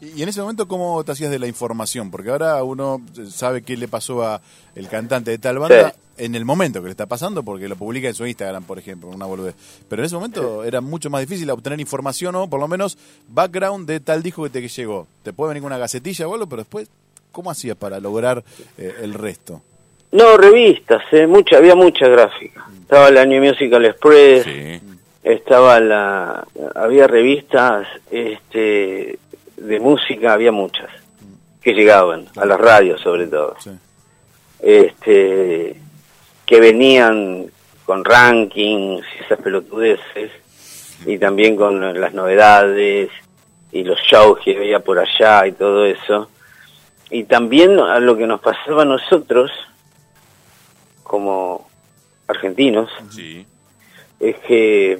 [0.00, 2.10] Y en ese momento, ¿cómo te hacías de la información?
[2.10, 4.40] Porque ahora uno sabe qué le pasó a
[4.74, 6.24] el cantante de tal banda Sí.
[6.24, 9.08] en el momento que le está pasando, porque lo publica en su Instagram, por ejemplo,
[9.10, 9.54] una boludez.
[9.88, 12.98] Pero en ese momento era mucho más difícil obtener información o por lo menos
[13.28, 15.06] background de tal disco que te llegó.
[15.22, 16.88] Te puede venir con una gacetilla o algo, pero después,
[17.32, 18.44] ¿cómo hacías para lograr
[18.78, 19.62] eh, el resto?
[20.12, 24.80] no revistas eh, mucha había mucha gráfica estaba la New Musical Express Sí.
[25.24, 29.18] estaba la había revistas este
[29.56, 30.90] de música había muchas
[31.62, 33.70] que llegaban a las radios sobre todo Sí.
[34.60, 35.76] este
[36.46, 37.46] que venían
[37.86, 40.30] con rankings y esas pelotudeces
[41.06, 43.08] y también con las novedades
[43.72, 46.28] y los shows que había por allá y todo eso
[47.12, 49.50] y también a lo que nos pasaba a nosotros
[51.02, 51.68] como
[52.26, 53.46] argentinos Sí.
[54.18, 54.98] es que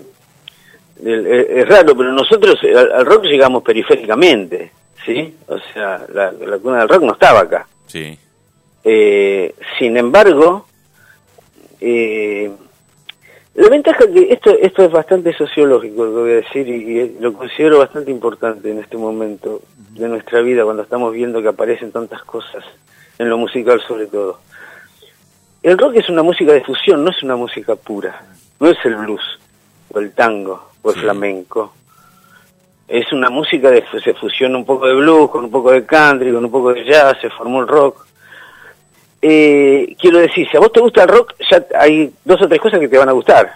[1.04, 4.70] es, raro, pero nosotros al, al rock llegamos periféricamente,
[5.04, 5.34] ¿sí?
[5.48, 7.66] O sea, la, la cuna del rock no estaba acá.
[7.86, 8.16] Sí.
[8.84, 10.66] Eh, sin embargo,
[11.80, 12.50] eh,
[13.54, 17.16] La ventaja que esto esto es bastante sociológico lo que voy a decir y, y
[17.20, 19.60] lo considero bastante importante en este momento
[19.90, 22.64] de nuestra vida cuando estamos viendo que aparecen tantas cosas
[23.18, 24.38] en lo musical sobre todo.
[25.62, 28.20] El rock es una música de fusión, no es una música pura.
[28.58, 29.38] No es el blues
[29.92, 31.00] o el tango o el Sí.
[31.02, 31.74] flamenco.
[32.88, 36.32] Es una música de se fusiona un poco de blues con un poco de country,
[36.32, 38.06] con un poco de jazz, se formó el rock.
[39.24, 42.60] Eh, quiero decir, si a vos te gusta el rock, ya hay dos o tres
[42.60, 43.52] cosas que te van a gustar.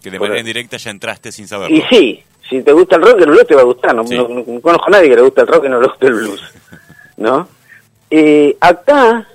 [0.00, 0.32] Que de Bueno.
[0.34, 1.76] manera indirecta ya entraste sin saberlo.
[1.76, 3.94] Y sí, si te gusta el rock, el blues te va a gustar.
[3.94, 4.16] No, Sí.
[4.16, 6.14] no- no conozco a nadie que le guste el rock y no le guste el
[6.14, 6.40] blues.
[7.16, 7.48] ¿No?
[8.10, 9.26] Eh, acá,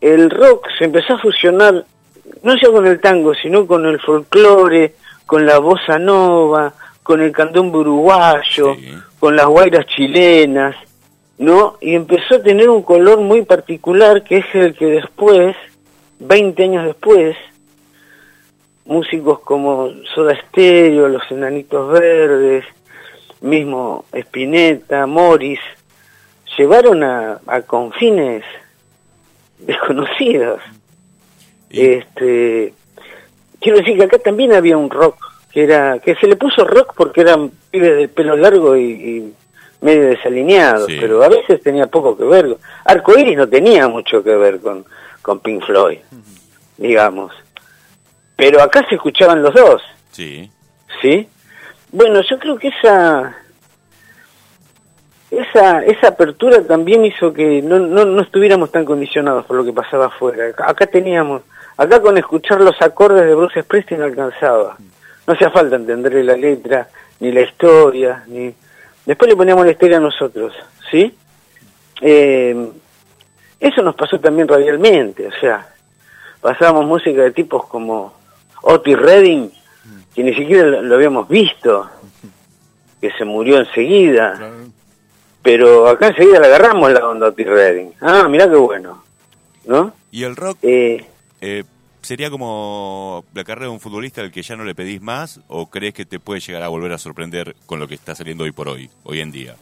[0.00, 1.84] el rock se empezó a fusionar,
[2.42, 4.94] no ya con el tango, sino con el folclore,
[5.24, 6.72] con la bossa nova,
[7.02, 8.94] con el candombe uruguayo, Sí.
[9.18, 10.76] con las guairas chilenas,
[11.38, 11.76] ¿no?
[11.80, 15.56] Y empezó a tener un color muy particular que es el que después,
[16.18, 17.36] 20 años después,
[18.84, 22.64] músicos como Soda Stereo, Los Enanitos Verdes,
[23.40, 25.60] mismo Spinetta, Morris,
[26.56, 28.44] llevaron a, a confines
[29.58, 30.60] desconocidos.
[31.70, 32.72] Y- Este,
[33.60, 35.16] quiero decir que acá también había un rock
[35.52, 39.34] que era que se le puso rock porque eran pibes de pelo largo y, y
[39.80, 40.98] medio desalineados, Sí.
[41.00, 42.56] pero a veces tenía poco que ver.
[42.84, 44.84] Arco Iris no tenía mucho que ver con,
[45.22, 45.98] con Pink Floyd,
[46.76, 47.32] digamos.
[48.36, 50.50] Pero acá se escuchaban los dos, Sí.
[51.02, 51.28] ¿sí?
[51.92, 53.36] Bueno, yo creo que esa
[55.30, 59.72] esa esa apertura también hizo que no, no, no estuviéramos tan condicionados por lo que
[59.72, 60.46] pasaba afuera.
[60.48, 61.42] Acá, acá teníamos,
[61.76, 64.76] acá con escuchar los acordes de Bruce Springsteen alcanzaba.
[65.26, 66.88] No hacía falta entenderle la letra,
[67.20, 68.54] ni la historia, ni...
[69.06, 70.52] Después le poníamos la historia a nosotros,
[70.90, 71.14] ¿sí?
[72.00, 72.70] Eh,
[73.60, 75.66] eso nos pasó también radialmente, o sea,
[76.40, 78.14] pasábamos música de tipos como
[78.62, 79.50] Otis Redding,
[80.14, 81.88] que ni siquiera lo, habíamos visto,
[83.00, 84.52] que se murió enseguida,
[85.40, 87.92] pero acá enseguida le agarramos la onda a Otis Redding.
[88.00, 89.04] Ah, mirá qué bueno,
[89.66, 89.92] ¿no?
[90.10, 91.06] ¿Y el rock Eh,
[91.40, 91.64] eh,
[92.06, 95.40] sería como la carrera de un futbolista al que ya no le pedís más?
[95.48, 98.44] ¿O crees que te puede llegar a volver a sorprender con lo que está saliendo
[98.44, 99.56] hoy por hoy, hoy en día?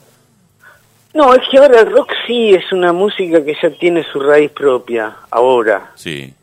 [1.14, 4.50] no, es que ahora el rock sí es una música que ya tiene su raíz
[4.50, 5.92] propia, ahora.
[5.94, 6.35] Sí.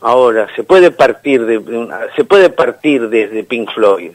[0.00, 1.60] Ahora, se puede partir de,
[2.14, 4.12] se puede partir desde Pink Floyd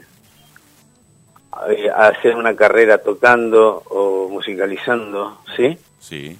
[1.68, 5.76] eh, a hacer una carrera tocando o musicalizando, ¿sí?
[6.00, 6.38] Sí.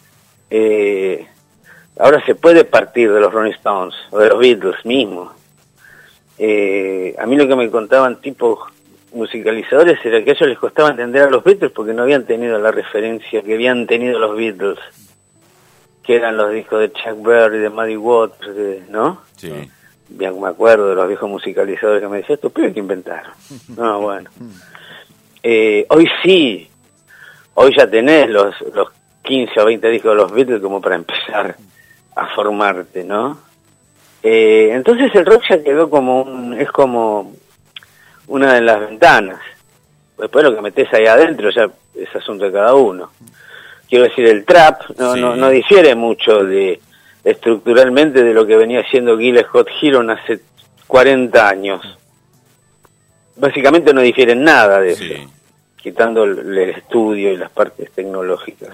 [0.49, 1.27] Eh,
[1.99, 5.33] ahora se puede partir de los Rolling Stones o de los Beatles mismos.
[6.39, 8.59] Eh, a mí lo que me contaban tipos
[9.13, 12.59] musicalizadores era que a ellos les costaba entender a los Beatles porque no habían tenido
[12.59, 14.79] la referencia que habían tenido los Beatles,
[16.03, 19.21] que eran los discos de Chuck Berry, de Muddy Waters, de- ¿no?
[19.37, 19.53] Sí.
[20.09, 23.33] Bien, me acuerdo de los viejos musicalizadores que me decían, estos pibes que inventaron.
[23.77, 24.31] No, bueno.
[25.43, 26.69] Eh, hoy sí,
[27.55, 28.89] hoy ya tenés los, los
[29.23, 31.57] 15 o 20 discos de los Beatles como para empezar
[32.17, 33.39] a formarte, ¿no?
[34.23, 37.33] Eh, entonces el rock ya quedó como un, es como
[38.29, 39.41] una de las ventanas.
[40.19, 43.11] Después lo que metes ahí adentro ya es asunto de cada uno.
[43.89, 45.21] Quiero decir, el trap no, Sí.
[45.21, 46.81] no, no difiere mucho de
[47.25, 50.41] estructuralmente de lo que venía haciendo Gil Scott Heron hace
[50.87, 51.99] 40 años.
[53.37, 55.13] Básicamente no difieren nada de Sí.
[55.13, 55.31] eso,
[55.77, 58.71] quitando el, el estudio y las partes tecnológicas.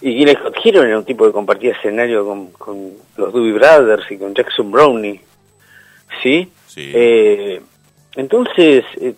[0.00, 4.10] Y Gil Scott Heron era un tipo que compartía escenario con, con los Doobie Brothers
[4.10, 5.20] y con Jackson Brownie,
[6.22, 6.50] ¿sí?
[6.66, 6.90] Sí.
[6.94, 7.60] Eh,
[8.14, 9.14] entonces, eh,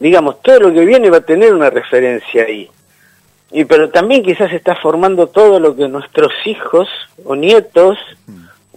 [0.00, 2.68] digamos, todo lo que viene va a tener una referencia ahí.
[3.52, 6.88] Y pero también quizás está formando todo lo que nuestros hijos
[7.24, 7.96] o nietos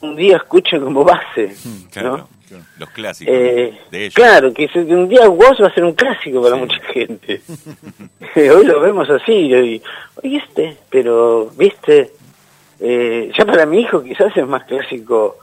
[0.02, 1.54] un día escuchen como base,
[1.92, 2.18] Claro.
[2.18, 2.30] ¿no?
[2.78, 4.14] Los clásicos Eh, de ellos.
[4.16, 6.62] claro, que un día Woz va a ser un clásico para Sí.
[6.62, 7.42] mucha gente.
[8.36, 9.54] Hoy lo vemos así, y,
[10.24, 12.12] oye, este, pero, viste,
[12.80, 15.38] eh, ya para mi hijo quizás es más clásico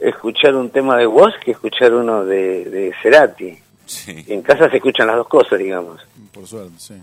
[0.00, 3.56] escuchar un tema de Woz que escuchar uno de, de Cerati.
[3.86, 4.24] Sí.
[4.28, 6.00] En casa se escuchan las dos cosas, digamos.
[6.32, 6.94] Por suerte, sí.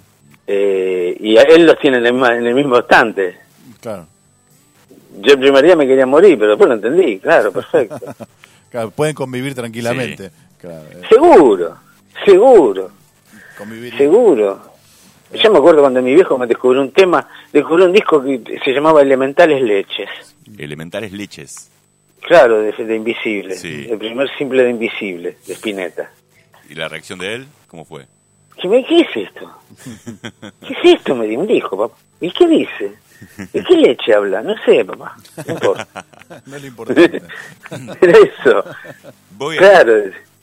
[0.47, 3.37] Eh, y a él los tiene en el, ma- en el mismo estante.
[3.79, 4.07] Claro.
[5.21, 7.97] Yo el primer día me quería morir, pero después lo entendí, claro, perfecto.
[8.69, 10.31] Claro, pueden convivir tranquilamente.
[10.59, 11.77] Claro, eh, seguro,
[12.25, 12.91] seguro.
[13.57, 13.97] convivir.
[13.97, 14.61] Seguro.
[15.33, 18.71] Yo me acuerdo cuando mi viejo me descubrió un tema, descubrió un disco que se
[18.71, 20.09] llamaba Elementales Leches.
[20.57, 21.69] Elementales leches.
[22.21, 23.55] Claro, de, de Invisible.
[23.55, 23.87] Sí.
[23.89, 26.11] El primer simple de Invisible, de Spinetta.
[26.67, 27.47] ¿Y la reacción de él?
[27.67, 28.07] ¿Cómo fue?
[28.59, 29.51] ¿Qué, me, ¿Qué es esto?
[30.67, 31.15] ¿Qué es esto?
[31.15, 31.95] Me dio un disco, papá.
[32.19, 32.93] ¿Y qué dice?
[33.53, 34.41] ¿De qué leche habla?
[34.41, 35.15] No sé, papá.
[35.47, 35.87] No importa.
[36.45, 36.93] no le importa.
[38.01, 38.63] Era eso.
[39.31, 39.93] Voy a- Claro.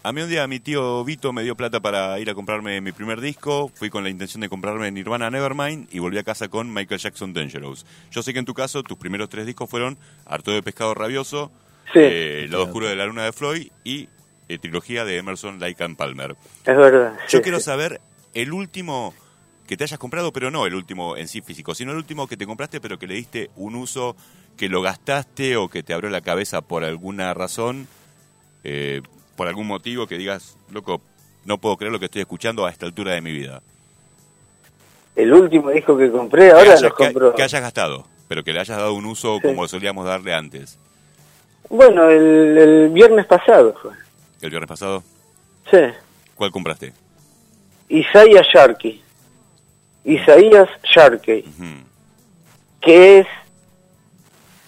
[0.02, 2.92] A mí un día mi tío Vito me dio plata para ir a comprarme mi
[2.92, 3.72] primer disco.
[3.74, 7.32] Fui con la intención de comprarme Nirvana Nevermind y volví a casa con Michael Jackson
[7.34, 7.84] Dangerous.
[8.12, 11.50] Yo sé que en tu caso tus primeros tres discos fueron Harto de Pescado Rabioso,
[11.92, 11.98] Sí.
[12.02, 14.08] eh, oscuro de la luna de Floyd y
[14.48, 16.36] eh, trilogía de Emerson, Lake and Palmer.
[16.64, 17.14] Es verdad.
[17.28, 17.64] Yo sí, quiero sí.
[17.64, 18.00] saber
[18.34, 19.12] el último
[19.66, 22.36] que te hayas comprado, pero no el último en sí físico, sino el último que
[22.36, 24.16] te compraste pero que le diste un uso,
[24.56, 27.88] que lo gastaste o que te abrió la cabeza por alguna razón,
[28.64, 29.02] eh,
[29.36, 31.00] por algún motivo que digas, loco,
[31.44, 33.60] no puedo creer lo que estoy escuchando a esta altura de mi vida.
[35.14, 37.34] El último disco que compré, Que, ahora los que- compro.
[37.34, 39.42] que hayas gastado, pero que le hayas dado un uso Sí.
[39.48, 40.78] como solíamos darle antes.
[41.68, 43.92] Bueno, el, el viernes pasado fue.
[44.42, 45.02] El viernes pasado,
[45.70, 45.78] Sí.
[46.34, 46.92] ¿cuál compraste?
[47.88, 49.02] Isaías Sharkey.
[50.06, 51.44] Isaías Sharkey.
[52.80, 53.26] Que es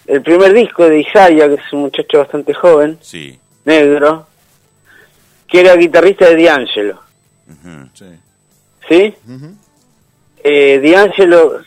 [0.07, 3.39] el primer disco de Isaiah, que es un muchacho bastante joven, Sí.
[3.65, 4.27] negro,
[5.47, 7.01] que era guitarrista de D'Angelo,
[7.49, 7.89] Ujú.
[7.93, 8.05] Sí.
[8.87, 9.15] ¿sí?
[10.43, 11.61] Eh, D'Angelo,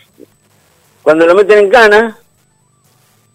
[1.03, 2.19] cuando lo meten en cana,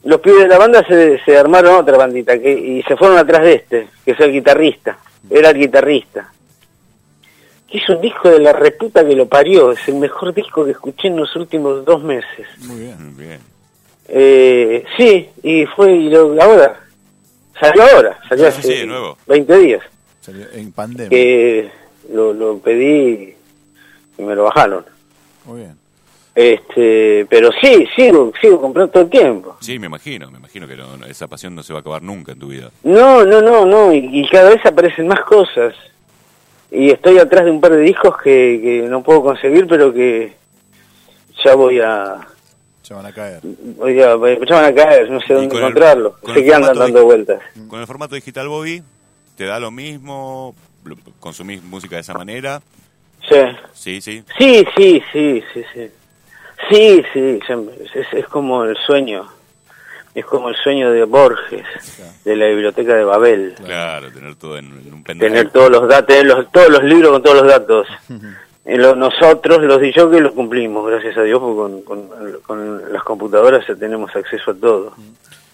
[0.03, 3.41] los pibes de la banda se, se armaron otra bandita que, y se fueron atrás
[3.43, 4.97] de este, que es el guitarrista,
[5.29, 6.31] era el guitarrista.
[7.69, 10.71] Que es un disco de la reputa que lo parió, es el mejor disco que
[10.71, 12.47] escuché en los últimos dos meses.
[12.65, 13.13] Muy bien.
[13.15, 13.39] Muy Bien.
[14.09, 16.79] Eh, sí, y fue y lo, ahora.
[17.59, 19.17] Salió ahora, salió Sí, hace sí, de nuevo.
[19.27, 19.81] 20 días.
[20.21, 21.09] Salió en pandemia.
[21.09, 21.69] Que
[22.13, 23.35] lo, lo pedí
[24.17, 24.85] y me lo bajaron.
[25.45, 25.75] Muy bien.
[26.35, 29.57] Este, pero sí, sigo, sigo comprando todo el tiempo.
[29.59, 32.03] Sí, me imagino, me imagino que no- no- esa pasión no se va a acabar
[32.03, 32.69] nunca en tu vida.
[32.83, 35.73] No, no, no, no, y, y cada vez aparecen más cosas.
[36.71, 40.33] Y estoy atrás de un par de discos que, que no puedo conseguir, pero que
[41.43, 42.27] ya voy a,
[42.83, 43.39] Ya van a caer.
[43.43, 46.17] voy a, ya van a caer, no sé dónde con el- encontrarlos.
[46.17, 47.41] con Sé que andan dando vueltas.
[47.69, 48.83] Con el formato digital Bobby,
[49.35, 50.55] ¿te da lo mismo?
[51.19, 52.61] ¿Consumís música de esa manera?
[53.29, 53.35] Sí.
[53.73, 54.23] Sí, sí.
[54.37, 55.91] Sí, sí, sí, sí, sí.
[56.69, 57.39] Sí, sí,
[57.93, 59.27] es- es como el sueño.
[60.17, 61.63] Es como el sueño de Borges,
[62.25, 63.53] de la biblioteca de Babel.
[63.63, 65.29] Claro, tener todo en, en un pendrive.
[65.29, 67.87] Tener todos los datos, tener los, todos los libros con todos los datos.
[68.65, 73.75] Nosotros, los que lo cumplimos, gracias a Dios, porque con, con, con las computadoras ya
[73.75, 74.95] tenemos acceso a todo.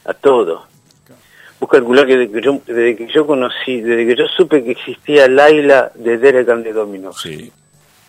[0.05, 0.65] A todo.
[1.59, 4.71] Vos calculás que desde que yo, desde que yo conocí, desde que yo supe que
[4.71, 7.21] existía Laila de Derek and the Dominos.
[7.21, 7.51] Sí.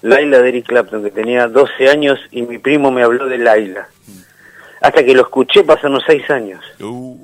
[0.03, 3.89] Laila de Eric Clapton, que tenía 12 años y mi primo me habló de Laila.
[4.85, 7.17] Hasta que lo escuché pasaron 6 años, Uh,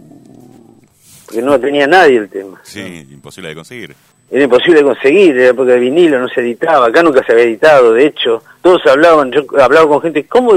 [1.27, 2.59] porque no tenía nadie el tema.
[2.63, 3.95] sí, imposible de conseguir.
[4.31, 7.45] Era imposible de conseguir, era porque el vinilo no se editaba, acá nunca se había
[7.45, 10.53] editado, de hecho, todos hablaban, yo hablaba con gente, ¿cómo?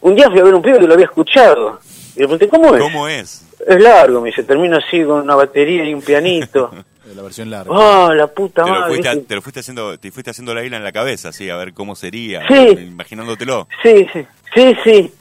[0.00, 1.80] Un día fui a ver un pibe que lo había escuchado,
[2.16, 2.80] y le pregunté, ¿cómo es?
[2.82, 3.44] ¿Cómo es?
[3.66, 6.70] Es largo, me dice, termino así con una batería y un pianito.
[7.04, 7.72] Eh, La versión larga.
[7.74, 8.90] ¡Oh, la puta Te lo, madre!
[8.92, 9.26] fuiste, a- ¿viste?
[9.28, 11.72] te lo fuiste haciendo, te fuiste haciendo la isla en la cabeza, sí, a ver
[11.74, 12.54] cómo sería, Sí.
[12.78, 13.66] imaginándotelo.
[13.82, 15.12] Sí, sí, sí, sí.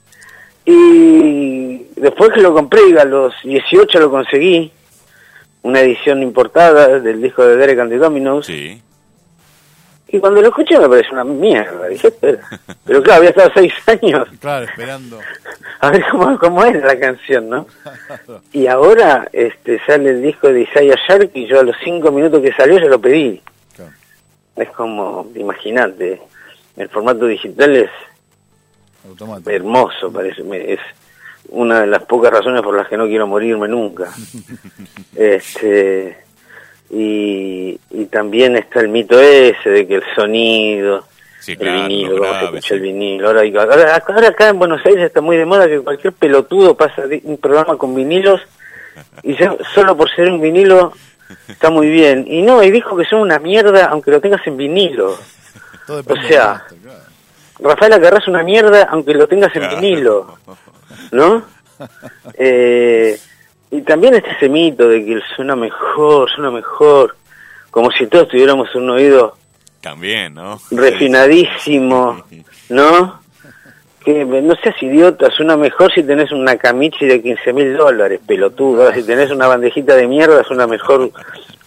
[0.65, 4.71] Y después que lo compré, y a los 18 lo conseguí,
[5.63, 8.81] una edición importada del disco de Derek and the Dominos, Sí.
[10.07, 12.39] y cuando lo escuché me pareció una mierda, dije, espera.
[12.85, 15.19] Pero claro, había estado seis años Claro, esperando.
[15.79, 17.67] a ver cómo, cómo era la canción, ¿no?
[18.53, 22.41] Y ahora este sale el disco de Isaiah Shark y yo a los cinco minutos
[22.41, 23.41] que salió ya lo pedí.
[23.75, 23.91] Claro.
[24.55, 26.21] Es como, imagínate,
[26.77, 27.89] el formato digital es
[29.07, 29.49] Automático.
[29.49, 30.43] hermoso, parece.
[30.43, 30.79] me- Es
[31.49, 34.09] una de las pocas razones por las que no quiero morirme nunca.
[35.15, 36.17] este
[36.89, 41.05] y, y también está el mito ese de que el sonido,
[41.39, 42.73] Sí, el vinilo, lo cómo se grave, escucha sí.
[42.75, 43.27] el vinilo.
[43.27, 47.07] Ahora, ahora, ahora acá en Buenos Aires está muy de moda que cualquier pelotudo pasa
[47.07, 48.41] de un programa con vinilos
[49.23, 50.91] y ya solo por ser un vinilo
[51.47, 52.25] está muy bien.
[52.27, 55.17] Y no, y dijo que son una mierda aunque lo tengas en vinilo.
[55.87, 56.99] Todo o sea, claro.
[57.61, 60.37] Rafael Acarrá es una mierda aunque lo tengas en vinilo,
[61.11, 61.43] ¿no?
[62.35, 63.17] Eh,
[63.71, 67.15] y también está ese mito de que suena mejor, suena mejor,
[67.71, 69.35] como si todos tuviéramos un oído
[69.81, 70.59] También, ¿no?
[70.69, 72.23] refinadísimo,
[72.69, 73.19] ¿no?
[74.05, 78.83] Que no seas idiota, suena mejor si tenés una camichi de 15 mil dólares, pelotudo.
[78.83, 81.09] Ahora, si tenés una bandejita de mierda, suena mejor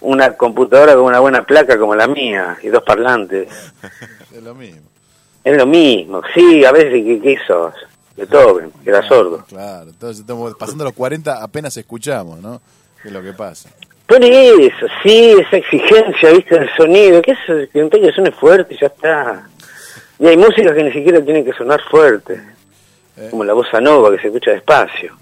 [0.00, 3.48] una computadora con una buena placa como la mía y dos parlantes.
[4.32, 4.93] Es lo mismo.
[5.44, 7.74] Es lo mismo, sí, a veces que, que sos,
[8.16, 9.44] Beethoven, que era sordo.
[9.46, 12.62] Claro, entonces estamos pasando los 40, apenas escuchamos, ¿no?
[13.02, 13.68] Que es lo que pasa.
[14.06, 18.74] Por eso, sí, esa exigencia, viste, del sonido, que eso, que un que suene fuerte
[18.74, 19.48] y ya está.
[20.18, 22.40] Y hay músicas que ni siquiera tienen que sonar fuerte.
[23.16, 23.28] Eh.
[23.30, 25.16] como la bossa nova que se escucha despacio.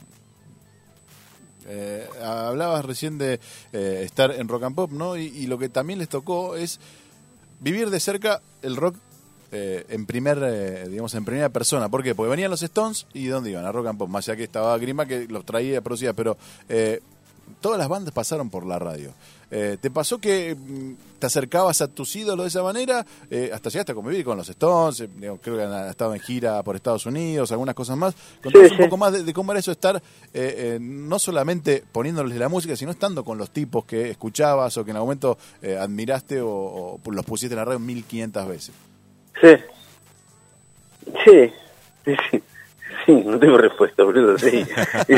[1.66, 3.38] Eh, hablabas recién de
[3.72, 5.16] eh, estar en rock and pop, ¿no?
[5.16, 6.80] Y, y lo que también les tocó es
[7.60, 8.96] vivir de cerca el rock
[9.52, 11.88] eh, en primer, eh, digamos, en primera persona.
[11.90, 12.14] ¿Por qué?
[12.14, 13.66] Porque venían los Stones y ¿dónde iban?
[13.66, 14.08] A rock and pop.
[14.08, 16.38] Más allá que estaba Grima que los traía, producía, pero
[16.68, 17.00] eh,
[17.60, 19.12] todas las bandas pasaron por la radio.
[19.50, 23.04] Eh, ¿Te pasó que mm, te acercabas a tus ídolos de esa manera?
[23.30, 26.62] Eh, hasta llegaste a convivir con los Stones, digo, creo que han estado en gira
[26.62, 28.14] por Estados Unidos, algunas cosas más.
[28.42, 30.02] Contanos Sí, un poco más de, de cómo era eso estar,
[30.80, 34.96] no solamente poniéndoles la música, sino estando con los tipos que escuchabas o que en
[34.96, 35.36] algún momento
[35.78, 36.48] admiraste o,
[37.04, 38.74] o los pusiste en la radio 1500 veces.
[39.40, 39.56] Sí.
[41.24, 41.52] Sí.
[42.04, 42.42] Sí, sí.
[43.06, 44.38] Sí, no tengo respuesta, boludo.
[44.38, 44.64] Sí.
[45.06, 45.14] Sí,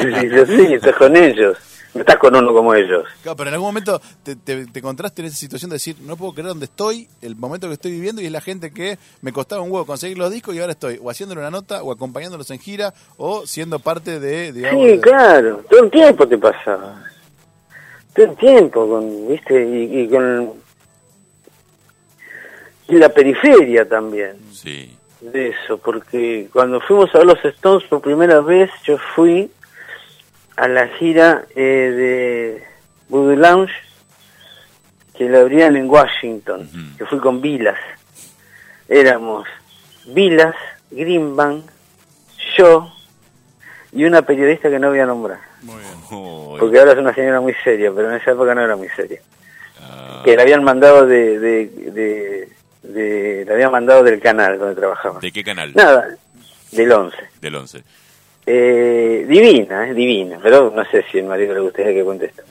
[0.46, 1.56] sí, estás con ellos.
[1.92, 3.04] No estás con uno como ellos.
[3.22, 6.16] Claro, pero en algún momento te, te, te encontraste en esa situación de decir, no
[6.16, 9.32] puedo creer dónde estoy, el momento que estoy viviendo y es la gente que me
[9.32, 12.50] costaba un huevo conseguir los discos y ahora estoy o haciéndole una nota o acompañándolos
[12.50, 15.62] en gira o siendo parte de, digamos, Sí, de- claro.
[15.70, 17.00] Todo el tiempo te pasaba.
[18.12, 19.64] Todo el tiempo, con, ¿viste?
[19.64, 20.63] Y, y con.
[22.88, 24.36] Y la periferia también.
[24.52, 24.96] Sí.
[25.20, 29.50] de eso, porque cuando fuimos a ver los Stones por primera vez, yo fui
[30.56, 32.64] a la gira eh, de
[33.08, 33.72] Voodoo Lounge,
[35.16, 36.68] que la abrían en Washington,
[36.98, 37.78] que fui con Vilas.
[38.88, 39.46] Éramos
[40.06, 40.54] Vilas,
[40.90, 41.64] Greenbank,
[42.58, 42.92] yo
[43.92, 45.40] y una periodista que no voy a nombrar,
[46.10, 48.88] Oh, porque ahora es una señora muy seria, pero en esa época no era muy
[48.90, 49.20] seria.
[49.80, 52.48] ah, Que la habían mandado de, de, de,
[52.84, 55.20] de- la habían mandado del canal donde trabajaba.
[55.20, 55.72] ¿De qué canal?
[55.74, 56.08] Nada,
[56.72, 57.16] del 11.
[57.40, 57.82] Del 11.
[58.46, 62.42] Eh, divina, eh, divina, pero no sé si el marido le gustaría que conteste.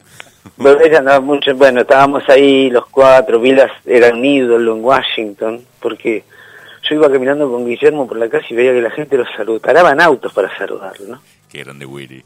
[0.58, 5.64] Pero ella andaba mucho, bueno, estábamos ahí los cuatro, Vilas era un ídolo en Washington,
[5.80, 6.24] porque
[6.90, 9.60] yo iba caminando con Guillermo por la calle y veía que la gente lo saludaba,
[9.62, 11.22] paraban autos para saludarlo, ¿no?
[11.50, 12.24] Qué grande Willy.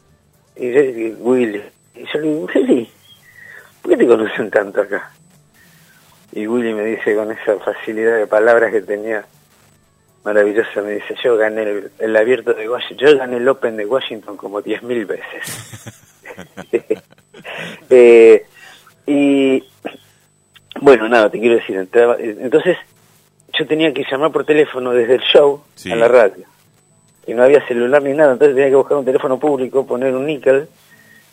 [0.56, 0.80] Y yo,
[1.20, 1.62] Willy,
[1.94, 2.90] y yo le digo, Willy,
[3.82, 5.12] ¿por qué te conocen tanto acá?
[6.32, 9.24] Y Willy me dice con esa facilidad de palabras que tenía
[10.24, 13.86] maravillosa, me dice, yo gané el, el abierto de Washington, yo gané el Open de
[13.86, 15.94] Washington como 10.000 veces.
[17.90, 18.44] Eh,
[19.06, 19.64] y
[20.80, 22.76] bueno, nada, te quiero decir, entraba- entonces
[23.58, 25.90] yo tenía que llamar por teléfono desde el show Sí.
[25.90, 26.44] a la radio
[27.26, 30.26] y no había celular ni nada, entonces tenía que buscar un teléfono público, poner un
[30.26, 30.68] níquel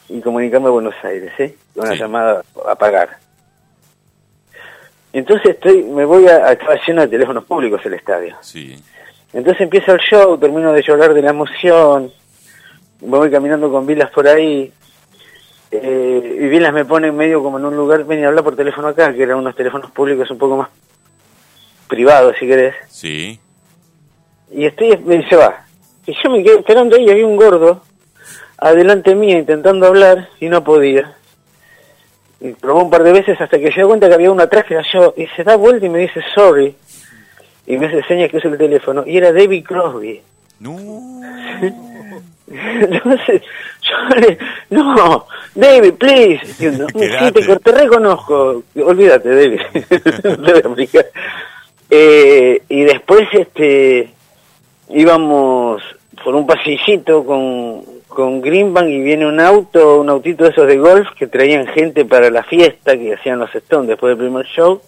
[0.09, 1.55] y comunicarme a Buenos Aires, ¿eh?
[1.75, 1.97] Una Sí.
[1.97, 3.17] llamada a pagar.
[5.15, 8.35] Entonces estoy, me voy a, estaba lleno de teléfonos públicos el estadio.
[8.41, 8.75] Sí.
[9.31, 12.11] Entonces empieza el show, termino de llorar de la emoción,
[12.99, 14.73] me voy caminando con Vilas por ahí,
[15.71, 18.89] eh, y Vilas me pone medio como en un lugar, ven y habla por teléfono
[18.89, 20.67] acá, que eran unos teléfonos públicos un poco más
[21.87, 22.75] privados, si querés.
[22.89, 23.39] Sí.
[24.51, 25.65] Y estoy, me dice, va.
[26.05, 27.81] Y yo me quedé esperando ahí, y había un gordo
[28.57, 31.15] adelante mío intentando hablar y no podía.
[32.53, 34.77] Probó un par de veces hasta que se dio cuenta que había uno atrás que
[34.93, 35.13] yo.
[35.17, 36.75] Y se da vuelta y me dice, sorry.
[37.67, 39.03] Y me hace señas que usa el teléfono.
[39.05, 40.21] Y era David Crosby.
[40.59, 40.77] No.
[42.47, 43.41] Entonces,
[43.81, 44.37] yo le,
[44.69, 45.25] no,
[45.55, 46.41] David, please.
[46.59, 47.41] Y yo, no, sí, Quedate.
[47.41, 48.63] te, te reconozco.
[48.83, 49.61] Olvídate, David.
[50.57, 51.05] explicar.
[51.89, 54.09] Eh, y después, este,
[54.89, 55.81] íbamos
[56.23, 57.83] por un pasillito con,
[58.15, 62.03] con Greenbank y viene un auto, un autito de esos de golf que traían gente
[62.05, 64.81] para la fiesta que hacían los Stones después del primer show.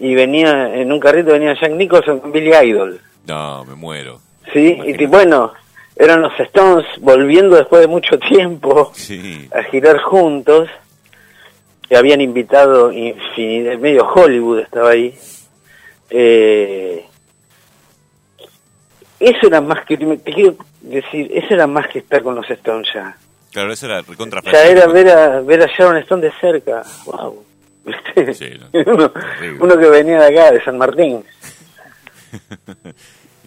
[0.00, 3.00] Y venía, en un carrito venía Jack Nicholson con Billy Idol.
[3.28, 4.18] No, me muero.
[4.52, 5.52] Sí, y bueno,
[5.94, 9.48] eran los Stones volviendo después de mucho tiempo Sí.
[9.54, 10.68] a girar juntos.
[11.88, 15.14] Que habían invitado infinidad, medio Hollywood estaba ahí.
[16.10, 17.04] Eh,
[19.30, 22.88] eso era más que, te quiero decir, eso era más que estar con los Stones
[22.94, 23.16] ya.
[23.52, 26.82] Claro, eso era recontra Ya era ver a, ver a Sharon Stone de cerca.
[27.06, 27.44] Wow.
[28.32, 28.68] Sí, no,
[29.60, 31.24] uno, que venía de acá, de San Martín.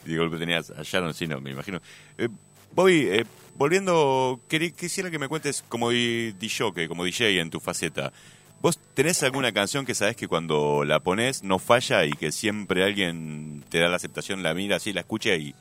[0.05, 1.81] Y de golpe tenías a Sharon, sí, no, me imagino.
[2.17, 2.29] Eh,
[2.71, 3.25] Bobby, eh,
[3.55, 8.13] volviendo, quisiera que me cuentes como DJ, como DJ en tu faceta.
[8.61, 12.85] ¿Vos tenés alguna canción que sabés que cuando la pones no falla y que siempre
[12.85, 15.53] alguien te da la aceptación, la mira así, la escucha y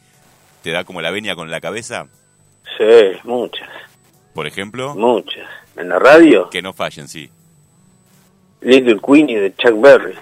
[0.67, 2.09] te da como la venia con la cabeza?
[2.77, 3.69] Sí, muchas,
[4.35, 5.49] Por ejemplo, muchas.
[5.77, 7.31] En la radio, que no fallen, sí.
[8.63, 10.15] Little Queenie de Chuck Berry.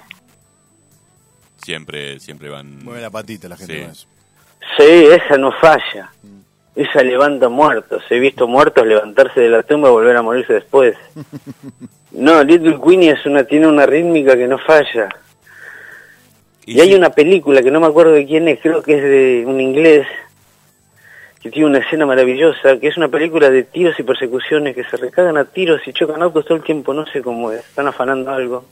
[1.57, 2.85] Siempre, siempre van...
[2.85, 3.81] Mueve la patita la gente Sí.
[3.81, 4.07] con eso.
[4.77, 6.13] Sí, esa no falla.
[6.77, 8.03] Esa levanta muertos.
[8.11, 10.95] He visto muertos levantarse de la tumba y volver a morirse después.
[12.13, 15.09] No, Little Queenie es una, tiene una rítmica que no falla.
[16.65, 19.45] Y hay una película que no me acuerdo de quién es, creo que es de
[19.45, 20.07] un inglés,
[21.45, 24.97] que tiene una escena maravillosa, que es una película de tiros y persecuciones, que se
[24.97, 28.31] recagan a tiros y chocan autos todo el tiempo, no sé cómo es, están afanando
[28.31, 28.65] algo.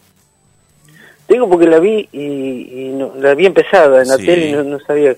[1.26, 4.24] Te digo porque la vi y, y no- la vi empezada en la Sí.
[4.24, 5.14] tele y no, no sabía.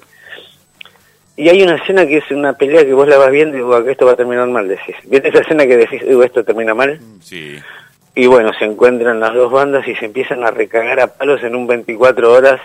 [1.36, 3.78] Y hay una escena que es una pelea que vos la vas viendo y digo,
[3.88, 4.96] esto va a terminar mal, decís.
[5.04, 6.98] ¿Viste esa escena que decís, digo, esto termina mal?
[7.22, 7.56] Sí,
[8.16, 11.54] Y bueno, se encuentran las dos bandas y se empiezan a recagar a palos en
[11.54, 12.60] un 24 horas,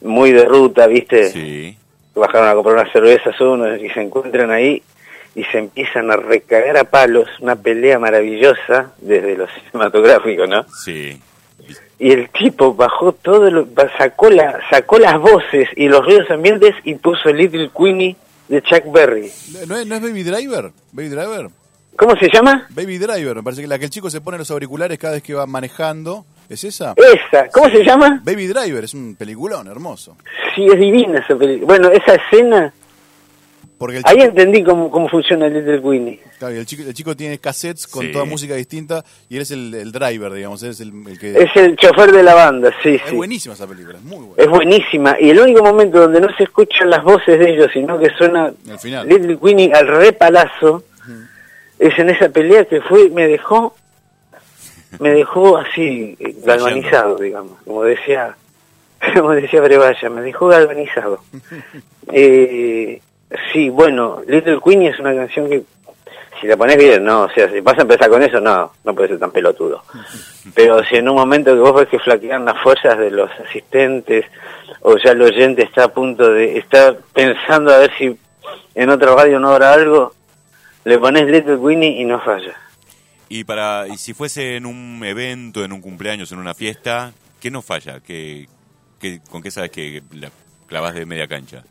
[0.00, 1.28] muy de ruta, ¿viste?
[1.30, 1.76] sí.
[2.14, 4.82] Bajaron a comprar unas cervezas uno y se encuentran ahí
[5.34, 10.64] y se empiezan a recagar a palos, una pelea maravillosa desde lo cinematográfico, ¿no?
[10.84, 11.20] Sí.
[11.98, 16.74] Y el tipo bajó todo, lo, sacó, la, sacó las voces y los ruidos ambientes
[16.84, 18.16] y puso Little Queenie
[18.48, 19.30] de Chuck Berry.
[19.68, 20.72] ¿No es, ¿No es Baby Driver?
[20.92, 21.48] ¿Baby Driver?
[21.96, 22.66] ¿Cómo se llama?
[22.70, 25.22] Baby Driver, me parece que la que el chico se pone los auriculares cada vez
[25.22, 26.24] que va manejando.
[26.48, 26.94] ¿Es esa?
[26.96, 28.20] Esa, ¿cómo se llama?
[28.24, 30.16] Baby Driver, es un peliculón hermoso.
[30.54, 31.66] Sí, es divina esa película.
[31.66, 32.72] Bueno, esa escena,
[33.78, 36.20] Porque el ahí chico, entendí cómo, cómo funciona Little Queenie.
[36.38, 38.12] claro, y el chico, el chico tiene cassettes con Sí.
[38.12, 41.32] toda música distinta y él es el, el driver, digamos, es el, el que...
[41.32, 43.16] Es el chofer de la banda, sí, es sí.
[43.16, 44.34] buenísima esa película, es muy buena.
[44.42, 45.16] Es buenísima.
[45.20, 48.52] Y el único momento donde no se escuchan las voces de ellos, sino que suena
[48.70, 49.08] Al final.
[49.08, 50.84] Little Queenie al repalazo,
[51.78, 53.74] es en esa pelea que fue, me dejó,
[54.98, 58.36] me dejó así, eh, galvanizado, digamos, como decía,
[59.14, 61.20] como decía Brevalla, me dejó galvanizado.
[62.14, 63.00] Eh,
[63.52, 65.62] sí, bueno, Little Queenie es una canción que,
[66.38, 68.94] si la pones bien, no, o sea, si vas a empezar con eso, no, no
[68.94, 69.82] puede ser tan pelotudo.
[70.54, 74.26] Pero si en un momento que vos ves que flaquean las fuerzas de los asistentes,
[74.80, 78.18] o ya el oyente está a punto de, está pensando a ver si
[78.74, 80.12] en otra radio no habrá algo,
[80.84, 82.56] le pones Little Winnie y no falla.
[83.34, 87.50] Y para y si fuese en un evento, en un cumpleaños, en una fiesta, ¿qué
[87.50, 88.00] nos falla?
[88.00, 88.46] ¿Qué,
[89.00, 90.30] qué- con qué sabes que la
[90.66, 91.64] clavas de media cancha?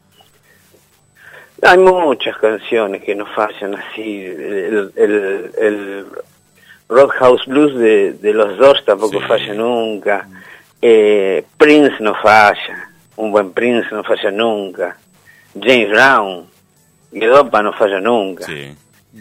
[1.62, 4.24] Hay muchas canciones que no fallan así.
[4.26, 6.05] El, el, el
[6.89, 9.28] Rock House Blues de, de los Doors tampoco Sí.
[9.28, 10.28] falla nunca.
[10.82, 12.89] Eh, Prince no falla.
[13.18, 14.97] Un buen Prince no falla nunca.
[15.53, 16.47] James Brown,
[17.12, 18.45] Guedopa no falla nunca.
[18.47, 18.76] Sí.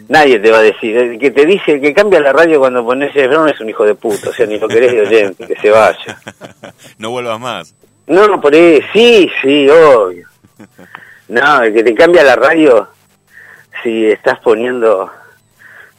[0.07, 0.95] Nadie te va a decir.
[0.97, 3.69] El que te dice, el que cambia la radio cuando pones James Brown es un
[3.69, 4.29] hijo de puta.
[4.29, 6.17] O sea, ni lo querés de oyente, que se vaya.
[6.97, 7.75] no vuelvas más.
[8.07, 10.27] No, no, por ahí, sí, sí, obvio.
[11.27, 12.87] No, el que te cambia la radio,
[13.83, 15.09] si estás poniendo,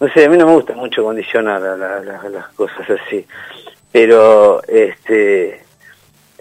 [0.00, 3.26] no sé, a mí no me gusta mucho condicionar a la- la- las cosas así,
[3.90, 5.62] pero, este,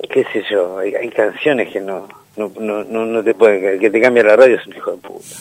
[0.10, 3.80] qué sé yo, hay, hay canciones que no, no, no, no, no te pueden, el
[3.80, 5.36] que te cambia la radio es un hijo de puta,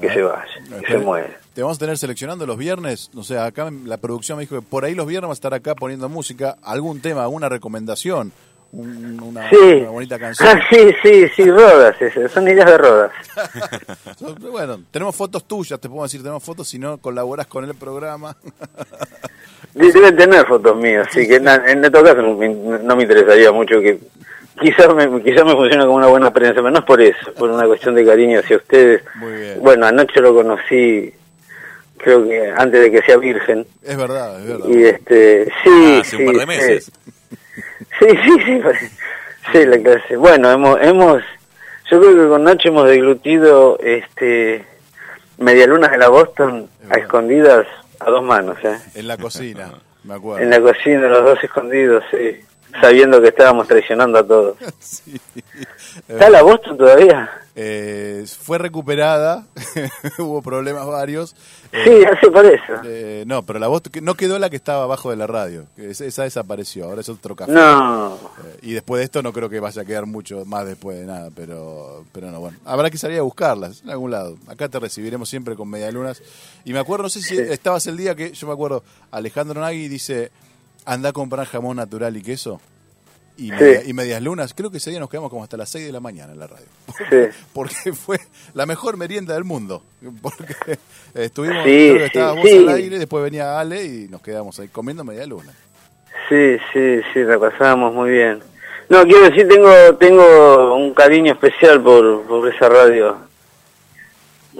[0.00, 0.44] que se vaya,
[0.80, 1.36] que se muere.
[1.54, 4.62] Te vamos a tener seleccionando los viernes, o sea, acá la producción me dijo que
[4.62, 8.32] por ahí los viernes va a estar acá poniendo música, algún tema, alguna recomendación,
[8.70, 10.48] un- una, Sí, una bonita canción.
[10.48, 11.96] ah, sí, sí, sí, rodas,
[12.32, 13.12] son ideas de rodas.
[14.50, 18.36] Bueno, tenemos fotos tuyas, te puedo decir, tenemos fotos si no colaboras con el programa.
[19.74, 23.50] De- Deben tener fotos mías, así que na- en todo caso no no me interesaría
[23.52, 23.98] mucho que
[24.60, 27.50] quizás me, quizás me funciona como una buena prensa, pero no es por eso, por
[27.50, 29.02] una cuestión de cariño hacia ustedes.
[29.16, 29.58] Muy bien.
[29.60, 31.12] Bueno, anoche lo conocí,
[31.96, 34.66] creo que antes de que sea virgen, Es verdad, es verdad.
[34.68, 36.46] y este, sí, Ah, hace sí, un par de sí.
[36.46, 36.92] meses.
[37.98, 38.62] Sí, sí, sí,
[39.52, 40.16] sí, la clase.
[40.16, 41.22] Bueno, hemos, hemos,
[41.90, 44.64] yo creo que con Nacho hemos deglutido, este,
[45.38, 46.98] medialunas de la Boston Es a verdad.
[47.04, 47.66] escondidas
[48.00, 48.76] a dos manos, ¿eh?
[48.94, 49.72] En la cocina,
[50.04, 50.42] me acuerdo.
[50.42, 52.40] En la cocina, los dos escondidos, sí.
[52.80, 54.56] Sabiendo que estábamos traicionando a todos.
[54.80, 55.20] Sí.
[56.06, 57.28] ¿Está la Boston todavía?
[57.56, 59.44] Eh, fue recuperada,
[60.18, 61.34] hubo problemas varios.
[61.72, 62.72] Eh, Sí, hace por eso.
[62.84, 65.66] eh, no, pero la voz que- no quedó la que estaba abajo de la radio.
[65.76, 67.50] esa, esa desapareció, ahora es otro café.
[67.52, 68.14] No.
[68.14, 71.06] Eh, y después de esto no creo que vaya a quedar mucho más después de
[71.06, 72.58] nada, pero pero no, bueno.
[72.64, 74.36] Habrá que salir a buscarlas en algún lado.
[74.46, 76.22] Acá te recibiremos siempre con medialunas.
[76.64, 77.42] Y me acuerdo, no sé si Sí.
[77.50, 80.30] estabas el día que, yo me acuerdo, Alejandro Nagui dice,
[80.88, 82.60] anda a comprar jamón natural y queso.
[83.36, 83.52] Y, Sí.
[83.52, 85.92] media- y medias lunas, creo que ese día nos quedamos como hasta las 6 de
[85.92, 86.66] la mañana en la radio.
[87.08, 87.36] Sí.
[87.52, 88.18] Porque fue
[88.54, 89.82] la mejor merienda del mundo.
[90.20, 90.46] Porque
[91.14, 94.66] estuvimos, Sí, creo que estabas vos al aire, después venía Ale y nos quedamos ahí
[94.68, 95.52] comiendo media luna.
[96.28, 98.40] Sí, sí, sí, la pasábamos muy bien.
[98.88, 103.18] No, quiero decir, tengo tengo un cariño especial por, por esa radio.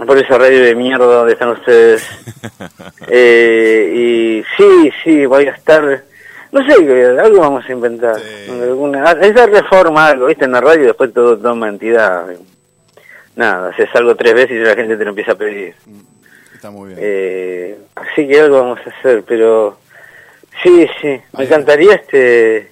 [0.06, 2.02] Por esa radio de mierda donde están ustedes.
[3.08, 6.04] Eh, y sí, sí, voy a estar...
[6.50, 8.16] No sé, algo vamos a inventar.
[8.18, 8.50] Sí.
[8.50, 12.26] Alguna, esa reforma, algo, viste, en la radio después todo toma entidad.
[13.36, 15.74] Nada, haces algo tres veces y la gente te lo empieza a pedir.
[16.54, 16.98] Está muy bien.
[17.00, 19.78] Eh, así que algo vamos a hacer, pero
[20.62, 22.70] sí, sí, me encantaría este,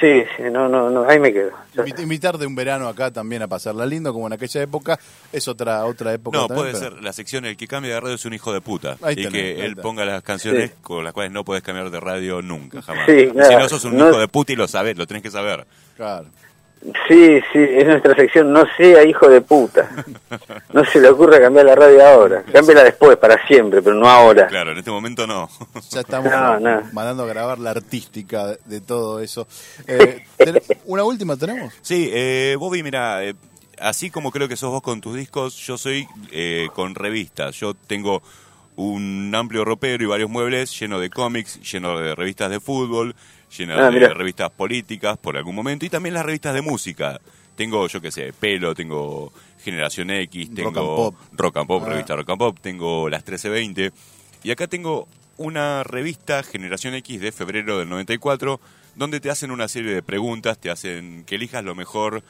[0.00, 1.50] Sí, sí, no, no, no, ahí me quedo.
[1.98, 4.98] Invitar de un verano acá también a pasarla lindo, como en aquella época,
[5.32, 6.36] es otra otra época.
[6.38, 8.52] No, también, puede pero- ser la sección El que cambia de radio es un hijo
[8.52, 8.96] de puta.
[9.02, 10.76] Ahí y tenés, que él ponga las canciones Sí.
[10.82, 13.06] con las cuales no puedes cambiar de radio nunca, jamás.
[13.06, 15.30] Sí, Si no sos un No- hijo de puta y lo sabes, lo tenés que
[15.30, 15.66] saber.
[15.96, 16.26] Claro.
[17.08, 19.90] Sí, sí, es nuestra sección, no sea hijo de puta.
[20.72, 22.44] No se le ocurra cambiar la radio ahora.
[22.52, 24.46] Cámbiala después, para siempre, pero no ahora.
[24.46, 25.48] Claro, en este momento no.
[25.90, 26.82] Ya estamos No, no.
[26.92, 29.48] mandando a grabar la artística de, todo eso.
[29.86, 30.24] Eh,
[30.86, 31.74] ¿Una última tenemos?
[31.82, 33.34] Sí, eh, Bobby, mira, eh,
[33.80, 37.56] así como creo que sos vos con tus discos, yo soy eh, con revistas.
[37.56, 38.22] Yo tengo
[38.76, 43.16] un amplio ropero y varios muebles lleno de cómics, lleno de revistas de fútbol,
[43.56, 44.08] lleno Ah, de mirá.
[44.14, 47.20] revistas políticas por algún momento y también las revistas de música.
[47.56, 49.32] Tengo, yo qué sé, Pelo, tengo
[49.62, 51.14] Generación X, tengo Rock and Pop.
[51.32, 51.88] Rock and Pop, Ah.
[51.90, 53.92] revista Rock and Pop, tengo las 1320
[54.44, 58.60] y acá tengo una revista Generación X de febrero del 94
[58.94, 62.22] donde te hacen una serie de preguntas, te hacen que elijas lo mejor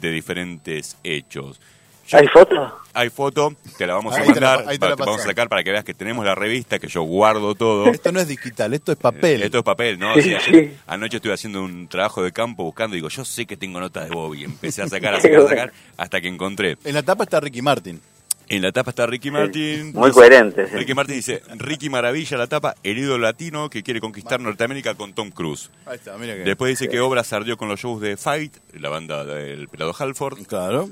[0.00, 1.60] de diferentes hechos.
[2.08, 2.72] Yo- ¿Hay fotos?
[2.94, 5.20] hay foto, te la vamos a Ahí te la- mandar, ahí te la te vamos
[5.20, 7.86] a sacar para que veas que tenemos la revista, que yo guardo todo.
[7.86, 9.42] Esto no es digital, esto es papel.
[9.42, 10.14] Esto es papel, ¿no?
[10.14, 10.72] Sí, Sí, sí.
[10.86, 14.14] Anoche estuve haciendo un trabajo de campo buscando, digo, yo sé que tengo notas de
[14.14, 14.42] Bobby.
[14.44, 16.76] Empecé a sacar, a sacar, a sacar, hasta que encontré.
[16.84, 18.00] En la tapa está Ricky Martin.
[18.48, 19.92] En la tapa está Ricky Martin.
[19.92, 20.66] Muy Dice- coherente.
[20.68, 20.74] sí.
[20.76, 25.12] Ricky Martin dice, Ricky Maravilla, la tapa, el ídolo latino que quiere conquistar Norteamérica con
[25.12, 25.70] Tom Cruise.
[25.84, 26.40] Ahí está, mira que.
[26.40, 30.46] Después dice que Obras ardió con los shows de Fight, la banda del pelado Halford.
[30.46, 30.88] Claro.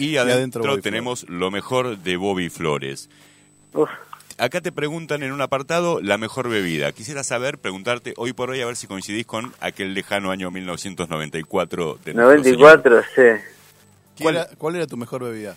[0.00, 3.10] Y adentro tenemos lo mejor de Bobby Flores.
[3.74, 3.88] Uf.
[4.38, 6.92] Acá te preguntan en un apartado la mejor bebida.
[6.92, 11.98] Quisiera saber, preguntarte hoy por hoy, a ver si coincidís con aquel lejano año 1994
[12.02, 12.82] de nuestro señor.
[12.82, 14.22] 94, sí.
[14.22, 15.56] ¿Cuál era, ¿Cuál era tu mejor bebida?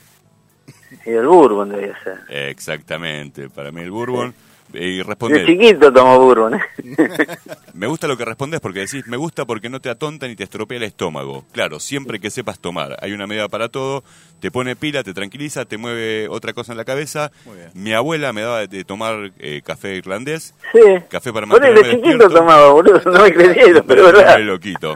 [1.05, 2.19] Y el Bourbon debía ser.
[2.29, 4.33] Exactamente, para mí el Bourbon.
[4.73, 6.59] Y De responde, chiquito tomó Bourbon,
[7.73, 10.43] me gusta lo que respondes porque decís, me gusta porque no te atonta ni te
[10.43, 11.45] estropea el estómago.
[11.51, 12.97] Claro, siempre que sepas tomar.
[13.01, 14.03] Hay una medida para todo,
[14.39, 17.31] te pone pila, te tranquiliza, te mueve otra cosa en la cabeza.
[17.75, 20.79] Mi abuela me daba de tomar eh, café irlandés, Sí.
[21.09, 22.35] café para mantenerme de chiquito despierto.
[22.35, 24.37] tomaba, boludo, no me creyeron, pero es verdad.
[24.39, 24.95] me loquito.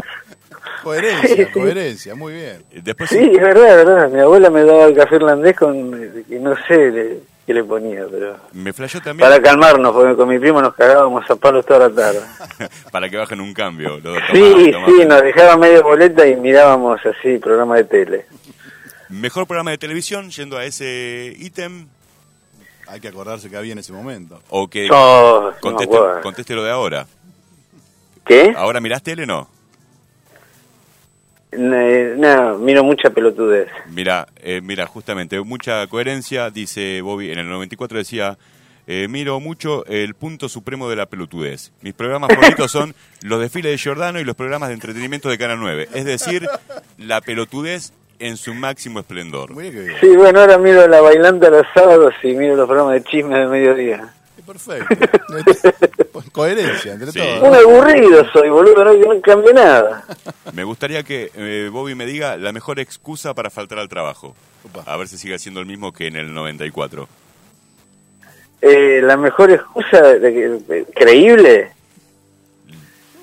[0.84, 2.64] Coherencia, coherencia, muy bien.
[2.84, 4.10] Después Sí, es verdad, es verdad.
[4.10, 7.64] Mi abuela me daba el café irlandés con, eh, que no sé le- qué le
[7.64, 8.38] ponía, pero...
[8.52, 11.96] me flashó también Para calmarnos, porque con mi primo nos cagábamos a palos toda la
[11.96, 12.20] tarde.
[12.92, 14.00] para que bajen un cambio.
[14.00, 18.26] Lo Sí, sí, nos dejaba medio boleta y mirábamos así, programa de tele.
[19.10, 21.88] Mejor programa de televisión, yendo a ese ítem,
[22.90, 24.42] Hay que acordarse que había en ese momento.
[24.50, 27.08] o que Oh, conteste, conteste lo de ahora.
[28.26, 28.54] ¿Qué?
[28.58, 29.48] ¿Ahora mirás tele no?
[31.52, 33.70] No, miro mucha pelotudez.
[33.90, 38.38] Mira, eh, mira, justamente, mucha coherencia, dice Bobby, en el 94 decía,
[38.86, 41.72] eh, miro mucho el punto supremo de la pelotudez.
[41.82, 45.60] Mis programas favoritos son los desfiles de Giordano y los programas de entretenimiento de Canal
[45.60, 45.90] 9.
[45.94, 46.48] Es decir,
[46.98, 49.52] la pelotudez en su máximo esplendor.
[49.52, 49.98] Muy bien que bien.
[50.02, 53.48] Sí, bueno, ahora miro la bailanta los sábados y miro los programas de chismes de
[53.48, 54.14] mediodía.
[54.48, 54.96] Perfecto.
[56.32, 57.20] Coherencia entre Sí.
[57.20, 57.44] todos.
[57.44, 60.06] Un aburrido soy, boludo, no, no cambié nada.
[60.54, 64.36] Me gustaría que eh, Bobby me diga la mejor excusa para faltar al trabajo.
[64.64, 64.84] Opa.
[64.92, 67.08] A ver si sigue siendo el mismo que en el 94.
[68.62, 71.72] Eh, la mejor excusa de que- de- creíble.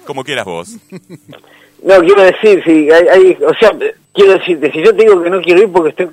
[0.06, 0.76] Como quieras vos.
[1.82, 3.70] No, quiero decir, si hay, hay- o sea,
[4.14, 6.08] quiero decirte, si yo te digo que no quiero ir porque estoy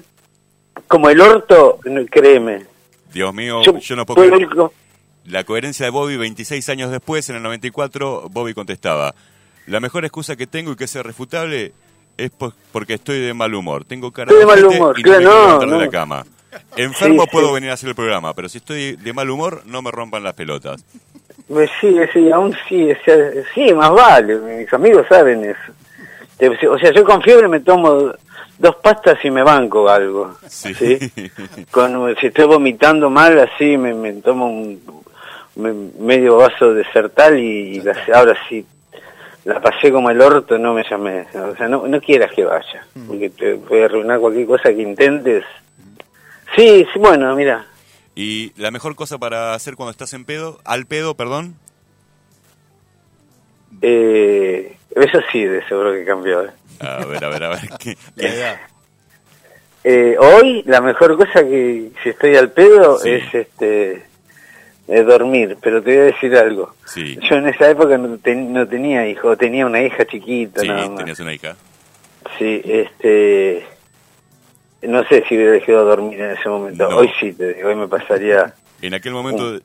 [0.86, 2.66] como el orto, créeme.
[3.14, 4.50] Dios mío, yo, Yo no puedo puedo creer.
[4.52, 4.70] ir con-
[5.26, 9.14] La coherencia de Bobby, 26 años después, en el 94, Bobby contestaba,
[9.68, 11.74] la mejor excusa que tengo y que es irrefutable
[12.18, 13.86] es po- porque estoy de mal humor.
[13.86, 16.26] Tengo cara Estoy de mal humor, y no me no, de la cama.
[16.76, 17.54] Enfermo Sí, puedo sí.
[17.54, 20.34] venir a hacer el programa, pero si estoy de mal humor, no me rompan las
[20.34, 20.84] pelotas.
[21.48, 23.16] Pues sí, sí, aún sí, o sea,
[23.54, 26.72] sí, más vale, mis amigos saben eso.
[26.72, 28.12] O sea, yo con fiebre me tomo
[28.58, 30.36] dos pastas y me banco algo.
[30.48, 30.74] Sí.
[30.74, 30.98] ¿sí?
[31.70, 34.82] Con, si estoy vomitando mal, así me, me tomo un
[35.56, 38.66] medio vaso de sertal y, y la- ahora sí
[39.44, 41.26] la pasé como el orto, no me llamé.
[41.34, 44.82] O sea, no, no quieras que vaya, porque te voy a arruinar cualquier cosa que
[44.82, 45.44] intentes.
[46.56, 47.66] Sí, sí, bueno, mira,
[48.14, 51.56] Y la mejor cosa para hacer cuando estás en pedo, al pedo, perdón,
[53.82, 56.44] eh, eso sí, de seguro que cambió.
[56.44, 56.50] ¿eh?
[56.80, 58.60] a ver, a ver, a ver, ¿qué- La qué- edad.
[59.84, 63.10] Eh, hoy la mejor cosa que si estoy al pedo Sí.
[63.10, 64.04] es este
[64.92, 66.74] es dormir, pero te voy a decir algo.
[66.86, 70.68] Sí, Yo en esa época no, ten- no tenía hijo, tenía una hija chiquita sí,
[70.68, 70.98] nada más.
[70.98, 71.56] tenías una hija.
[72.38, 73.66] Sí, este
[74.84, 76.90] no sé si hubiera dejado dormir en ese momento.
[76.90, 76.98] No.
[76.98, 79.60] Hoy sí, te digo, hoy me pasaría En aquel momento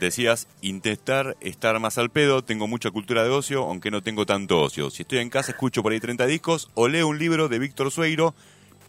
[0.00, 4.60] decías intentar estar más al pedo, tengo mucha cultura de ocio, aunque no tengo tanto
[4.60, 4.90] ocio.
[4.90, 7.90] Si estoy en casa escucho por ahí 30 discos o leo un libro de Víctor
[7.90, 8.34] Sueiro,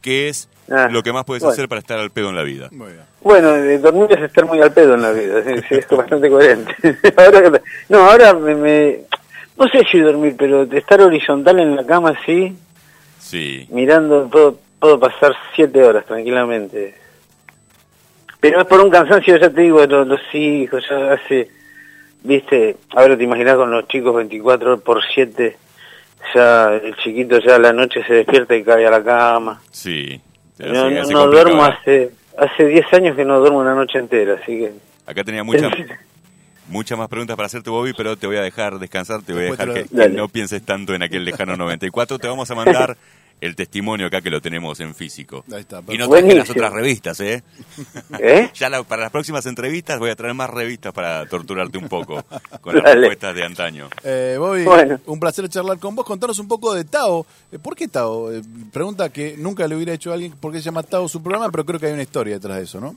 [0.01, 1.53] que es Ah, lo que más puedes bueno.
[1.53, 2.69] hacer para estar al pedo en la vida.
[3.21, 6.75] Bueno, dormir es estar muy al pedo en la vida, sí, sí, es bastante coherente.
[7.17, 8.99] ahora, no, ahora me, me-
[9.57, 12.55] No sé si dormir, pero de estar horizontal en la cama así,
[13.19, 16.93] Sí, mirando, puedo, puedo pasar siete horas tranquilamente.
[18.39, 21.49] Pero es por un cansancio, ya te digo, los, los hijos, ya hace,
[22.23, 25.57] viste, ahora te imaginas con los chicos 24 por 7,
[26.33, 29.61] ya el chiquito ya a la noche se despierta y cae a la cama.
[29.71, 30.21] sí.
[30.59, 31.31] No, Así- no, así no complicado.
[31.31, 34.73] duermo hace, hace 10 años que no duermo una noche entera, así que...
[35.05, 35.71] Acá tenía muchas
[36.67, 39.51] muchas más preguntas para hacerte, Bobby, pero te voy a dejar descansar, te voy a
[39.51, 42.19] dejar que, no pienses tanto en aquel lejano 94.
[42.19, 42.97] Te vamos a mandar
[43.41, 45.45] el testimonio acá que lo tenemos en físico.
[45.51, 47.41] Ahí está, y no traje las otras revistas, ¿eh?
[48.19, 48.49] ¿Eh?
[48.53, 52.23] Ya la- para las próximas entrevistas voy a traer más revistas para torturarte un poco
[52.61, 52.99] con las Dale.
[53.01, 53.89] respuestas de antaño.
[54.03, 54.99] Eh, Bobby, Bueno.
[55.05, 56.05] un placer charlar con vos.
[56.05, 57.25] Contanos un poco de Tao.
[57.51, 58.31] Eh, ¿Por qué Tao?
[58.31, 58.41] Eh,
[58.73, 61.49] pregunta que nunca le hubiera hecho a alguien por qué se llama Tao su programa,
[61.49, 62.95] pero creo que hay una historia detrás de eso, ¿no?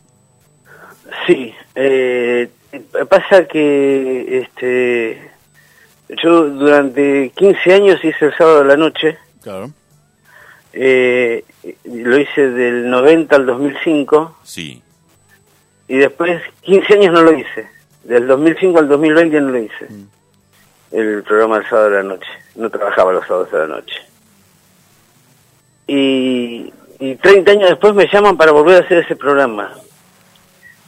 [1.27, 2.49] Sí, eh,
[3.09, 5.31] pasa que este
[6.23, 9.71] yo durante 15 años hice el sábado de la noche, Claro.
[10.73, 11.45] Eh,
[11.85, 14.83] lo hice del 90 al 2005 Sí,
[15.89, 17.69] y después 15 años no lo hice,
[18.05, 19.89] del 2005 al 2020 no lo hice,
[20.93, 23.97] el programa del sábado de la noche, no trabajaba los sábados de la noche.
[25.87, 29.73] Y, y 30 años después me llaman para volver a hacer ese programa.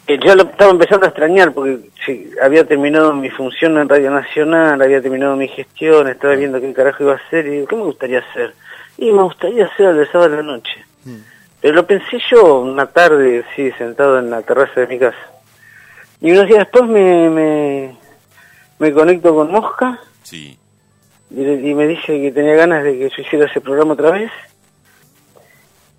[0.06, 4.10] que ya lo estaba empezando a extrañar porque sí, había terminado mi función en Radio
[4.10, 7.76] Nacional, había terminado mi gestión, estaba viendo qué carajo iba a hacer y digo, ¿qué
[7.76, 8.54] me gustaría hacer?
[8.98, 10.84] Y me gustaría hacer el sábado de la noche.
[11.60, 15.16] Pero lo pensé yo una tarde, sí, sentado en la terraza de mi casa.
[16.20, 17.96] Y unos días después me, me,
[18.78, 20.58] me conecto con Mosca sí.
[21.30, 24.30] y, y me dice que tenía ganas de que yo hiciera ese programa otra vez.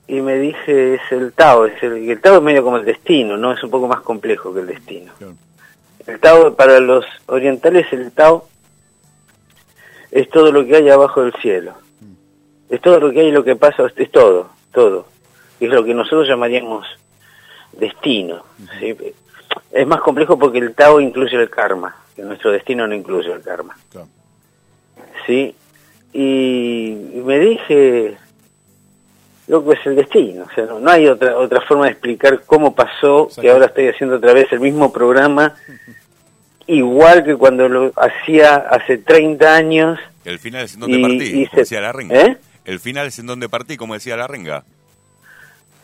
[0.08, 3.52] Y me dice, es el Tao, es el, Tao es medio como el destino, ¿no?
[3.52, 5.12] Es un poco más complejo que el destino.
[5.18, 5.34] Claro.
[6.06, 8.48] El Tao, para los orientales, el Tao
[10.12, 11.74] es todo lo que hay abajo del cielo.
[12.70, 15.08] Es todo lo que hay y lo que pasa, es todo, todo.
[15.60, 16.86] Es lo que nosotros llamaríamos
[17.74, 18.44] destino.
[18.80, 18.96] ¿sí?
[19.72, 23.42] Es más complejo porque el Tao incluye el karma, que nuestro destino no incluye el
[23.42, 23.78] karma.
[23.92, 24.08] claro.
[25.26, 25.56] ¿sí?
[26.14, 28.16] Y, me dije,
[29.48, 32.74] loco, es el destino, o sea, no, no hay otra otra forma de explicar cómo
[32.74, 35.56] pasó, que ahora estoy haciendo otra vez el mismo programa,
[36.68, 40.00] igual que cuando lo hacía hace 30 años.
[40.24, 41.92] El final es donde Y- partí, y como se- decía la.
[42.10, 42.38] ¿Eh?
[42.66, 44.64] El final es en donde partí, como decía la renga.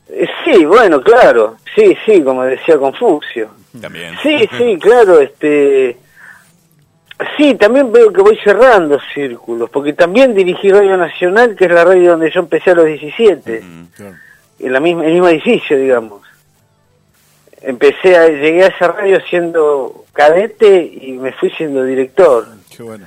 [0.09, 3.51] Eh, Sí, bueno, claro, sí, sí, como decía Confucio.
[3.79, 4.15] También.
[4.21, 5.97] Sí, sí, claro, este...
[7.37, 11.85] Sí, también veo que voy cerrando círculos, porque también dirigí Radio Nacional, que es la
[11.85, 13.61] radio donde yo empecé a los 17.
[13.61, 14.15] Mm, claro.
[14.59, 16.23] en la misma, el mismo edificio, digamos.
[17.61, 22.47] Empecé a, llegué a esa radio siendo cadete y me fui siendo director.
[22.75, 23.05] Qué bueno.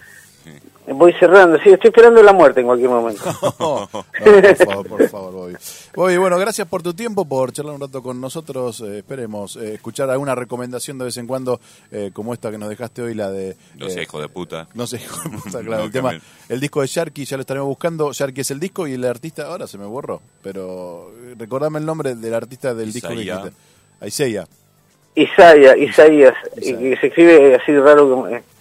[0.87, 3.23] Voy cerrando, sí, estoy esperando la muerte en cualquier momento.
[3.59, 5.55] No, por favor, por favor, Bobby.
[5.95, 8.81] Bobby, bueno, gracias por tu tiempo, por charlar un rato con nosotros.
[8.81, 11.61] Eh, esperemos eh, escuchar alguna recomendación de vez en cuando,
[11.91, 13.57] eh, como esta que nos dejaste hoy, la de...
[13.79, 14.69] No sé, eh, hijo de puta.
[14.75, 15.79] No sé, hijo de puta, claro.
[15.79, 16.13] No, el tema,
[16.49, 18.13] el disco de Sharky ya lo estaremos buscando.
[18.13, 22.15] Sharky es el disco y el artista, ahora se me borró, pero recordame el nombre
[22.15, 23.53] del artista del disco que dijiste.
[24.01, 24.47] Aiseya.
[25.15, 28.54] Isaías, Isaías, y que se escribe así raro como...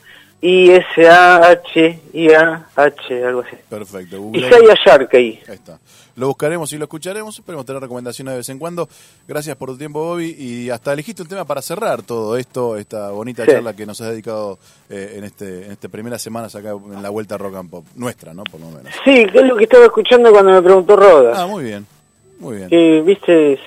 [0.43, 3.55] eh, I-S-A-H, I-A-H, algo así.
[3.69, 4.21] Perfecto.
[4.21, 4.47] Google.
[4.47, 5.39] Isaías Sharkey.
[5.47, 5.79] Ahí está.
[6.15, 7.39] Lo buscaremos y lo escucharemos.
[7.39, 8.87] Esperemos tener recomendaciones de vez en cuando.
[9.27, 10.35] Gracias por tu tiempo, Bobby.
[10.37, 13.51] Y hasta elegiste un tema para cerrar todo esto, esta bonita Sí.
[13.51, 17.09] charla que nos has dedicado eh, en este en esta primera semana acá en la
[17.09, 17.85] vuelta a Rock and Pop.
[17.95, 18.43] Nuestra, ¿no?
[18.43, 18.93] Por lo menos.
[19.03, 21.33] Sí, que es lo que estaba escuchando cuando me preguntó Roda.
[21.35, 21.87] Ah, muy bien.
[22.39, 22.69] Muy bien.
[22.69, 23.59] que, viste,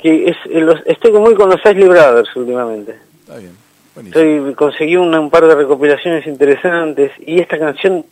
[0.00, 2.98] que es, los, estoy muy con los Isley Brothers últimamente.
[3.20, 3.61] Está bien.
[3.96, 8.04] Estoy, conseguí una- un par de recopilaciones interesantes y esta canción,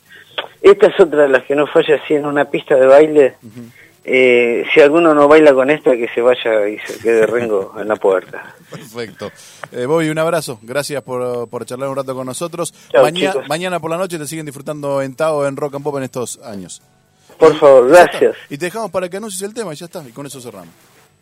[0.62, 3.34] esta es otra de las que no falla así en una pista de baile.
[4.04, 7.86] Eh, si alguno no baila con esta, que se vaya y se quede rengo en
[7.86, 8.54] la puerta.
[8.70, 9.30] Perfecto.
[9.72, 10.58] Eh, Bobby, un abrazo.
[10.62, 12.72] Gracias por, por charlar un rato con nosotros.
[12.90, 13.48] Chao, Maña- chicos.
[13.48, 16.38] mañana por la noche te siguen disfrutando en Tao, en Rock and Pop en estos
[16.42, 16.80] años.
[17.38, 18.10] Por favor, Ya está.
[18.18, 18.36] gracias.
[18.48, 20.02] Y te dejamos para que anuncies el tema y ya está.
[20.06, 20.68] Y con eso cerramos.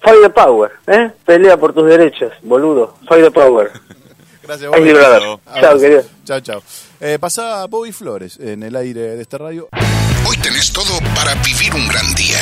[0.01, 1.11] Fight the power, ¿eh?
[1.27, 2.95] Pelea por tus derechos, boludo.
[3.09, 3.71] The power.
[4.49, 4.95] Gracias, Bobby.
[5.61, 6.05] Chao, querido.
[6.25, 6.63] Chao, chao.
[7.01, 9.69] Eh, pasá Bobby Flores en el aire de esta radio.
[10.27, 12.39] Hoy tenés todo para vivir un gran día.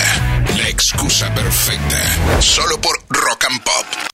[0.57, 2.41] La excusa perfecta.
[2.41, 3.97] Solo por Rock and Pop.